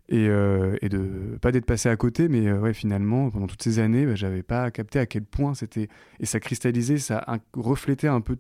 [0.09, 1.39] Et, euh, et de.
[1.43, 4.43] Pas d'être passé à côté, mais euh, ouais, finalement, pendant toutes ces années, bah, j'avais
[4.43, 5.89] pas capté à quel point c'était.
[6.19, 8.39] Et ça cristallisait, ça reflétait un peu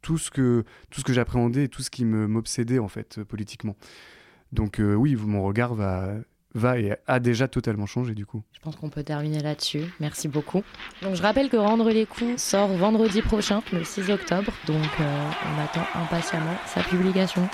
[0.00, 0.64] tout ce que,
[1.04, 3.76] que j'appréhendais et tout ce qui m'obsédait, en fait, politiquement.
[4.52, 6.14] Donc, euh, oui, mon regard va
[6.54, 8.42] va et a déjà totalement changé du coup.
[8.52, 9.84] Je pense qu'on peut terminer là-dessus.
[10.00, 10.62] Merci beaucoup.
[11.02, 14.52] Donc je rappelle que Rendre les coups sort vendredi prochain, le 6 octobre.
[14.66, 17.48] Donc euh, on attend impatiemment sa publication.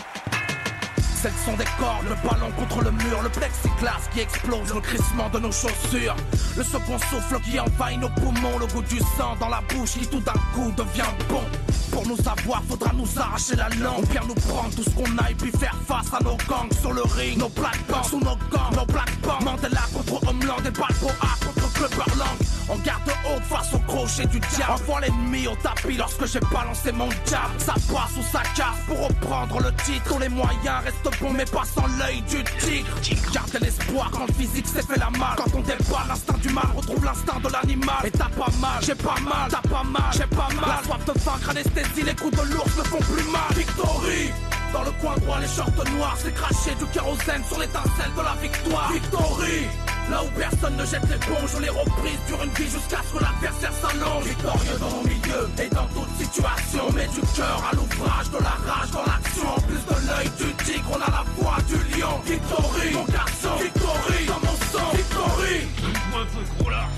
[1.21, 5.29] Celles sont des cordes, le ballon contre le mur, le plexiglas qui explose, le crissement
[5.31, 6.14] de nos chaussures.
[6.57, 10.07] Le second souffle qui envahit nos poumons, le goût du sang dans la bouche qui
[10.07, 11.43] tout d'un coup devient bon.
[11.91, 14.05] Pour nous savoir, faudra nous arracher la langue.
[14.05, 16.73] Ou bien nous prendre tout ce qu'on a et puis faire face à nos gangs
[16.81, 17.39] sur le ring.
[17.39, 22.39] Nos plaques sous nos gants, nos plaques Mandela contre Homeland et Balboa contre Clubberland.
[22.69, 24.73] On garde haut face au crochet du diable.
[24.73, 27.55] Envoie l'ennemi au tapis lorsque j'ai balancé mon diable.
[27.59, 30.05] Ça passe ou ça casse pour reprendre le titre.
[30.12, 32.89] Tous les moyens restent mais pas sans l'œil du tigre.
[33.33, 35.37] Garde l'espoir quand le physique s'est fait la malle.
[35.37, 38.05] Quand on débat l'instinct du mal, retrouve l'instinct de l'animal.
[38.05, 40.69] Et t'as pas mal, j'ai pas mal, t'as pas mal, j'ai pas mal.
[40.69, 43.53] La soif de vaincre, anesthésie, les coups de l'ours ne font plus mal.
[43.55, 44.31] Victory!
[44.73, 48.35] Dans le coin droit, les shorts noirs, c'est craché du kérosène sur l'étincelle de la
[48.41, 48.93] victoire.
[48.93, 49.67] Victory!
[50.11, 53.73] Là où personne ne jette l'éponge, les reprises durent une vie jusqu'à ce que l'adversaire
[53.81, 54.25] s'allonge.
[54.25, 58.39] Victorieux dans nos milieux et dans toute situation, on met du cœur à l'ouvrage, de
[58.39, 59.49] la rage dans l'action.
[59.49, 62.21] En plus de l'œil du tigre, on a la voix du lion.
[62.25, 65.69] Victory, mon garçon, victory, dans mon sang, victory.
[65.83, 66.89] Donne-moi un peu gros là,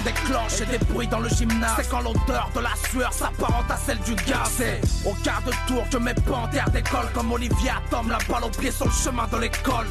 [0.00, 1.74] des cloches et des bruits dans le gymnase.
[1.76, 4.50] C'est quand l'odeur de la sueur s'apparente à celle du gaz.
[4.56, 8.50] C'est au quart de tour que mes panthères décollent comme Olivia Tom, la balle au
[8.50, 9.86] pied sur le chemin de l'école.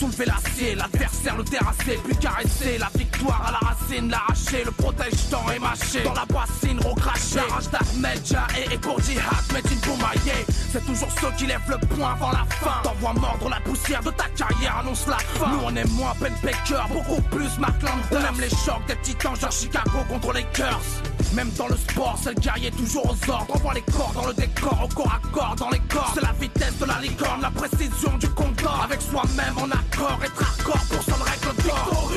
[0.00, 5.28] Soulever l'acier, l'adversaire le terrasser, puis caresser la victoire à la racine, l'arracher, le protège
[5.30, 6.02] tant et mâché.
[6.02, 10.46] Dans la bassine, recraché, la rage d'Ahmed et pour Jihad, Medine Boumaillé.
[10.72, 12.80] C'est toujours ceux qui lèvent le poing avant la fin.
[12.82, 15.50] T'envoies mordre la poussière de ta carrière, annonce la fin.
[15.50, 17.74] Nous on est moins Ben Baker, beaucoup plus Mark
[18.10, 21.02] On aime les chocs des titans, genre Chicago contre les Curse.
[21.34, 23.54] Même dans le sport, c'est le guerrier toujours aux ordres.
[23.54, 26.12] Envoie les corps dans le décor, au corps à corps dans les corps.
[26.14, 28.80] C'est la vitesse de la licorne, la précision du compteur.
[28.84, 32.12] Avec soi-même en accord, être hardcore pour son règle d'or.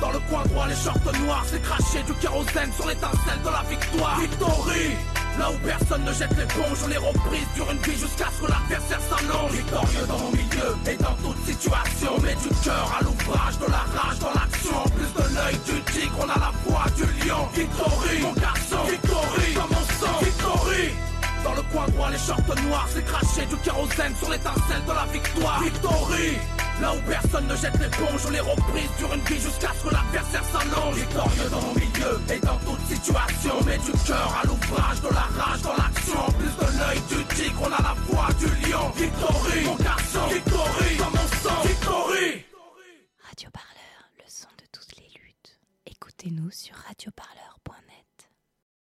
[0.00, 3.62] Dans le coin droit, les shorts noirs, c'est craché du kérosène sur l'étincelle de la
[3.68, 4.18] victoire.
[4.18, 4.96] Victory
[5.38, 9.00] Là où personne ne jette l'éponge, les reprises durent une vie jusqu'à ce que l'adversaire
[9.08, 9.52] s'allonge.
[9.52, 13.66] Victorieux dans mon milieu et dans toute situation, on met du cœur à l'ouvrage, de
[13.66, 14.76] la rage dans l'action.
[14.76, 17.48] En plus de l'œil du tigre, on a la voix du lion.
[17.54, 20.94] Victory, mon garçon, victory, dans mon sang, victory.
[21.42, 25.06] Dans le coin droit, les shorts noirs, c'est craché du kérosène sur l'étincelle de la
[25.10, 25.62] victoire.
[25.62, 26.36] Victory
[26.80, 29.94] Là où personne ne jette l'éponge, on les reprises sur une vie jusqu'à ce que
[29.94, 30.94] l'adversaire s'allonge.
[30.96, 33.52] Victorieux dans mon milieu et dans toute situation.
[33.60, 36.24] On met du cœur à l'ouvrage, de la rage dans l'action.
[36.38, 38.88] Plus de l'œil du tigre, on a la voix du lion.
[38.96, 42.44] Victory, mon garçon, victory, dans mon sang, victory.
[43.28, 45.58] Radio Parleur, le son de toutes les luttes.
[45.86, 47.39] Écoutez-nous sur radioparleur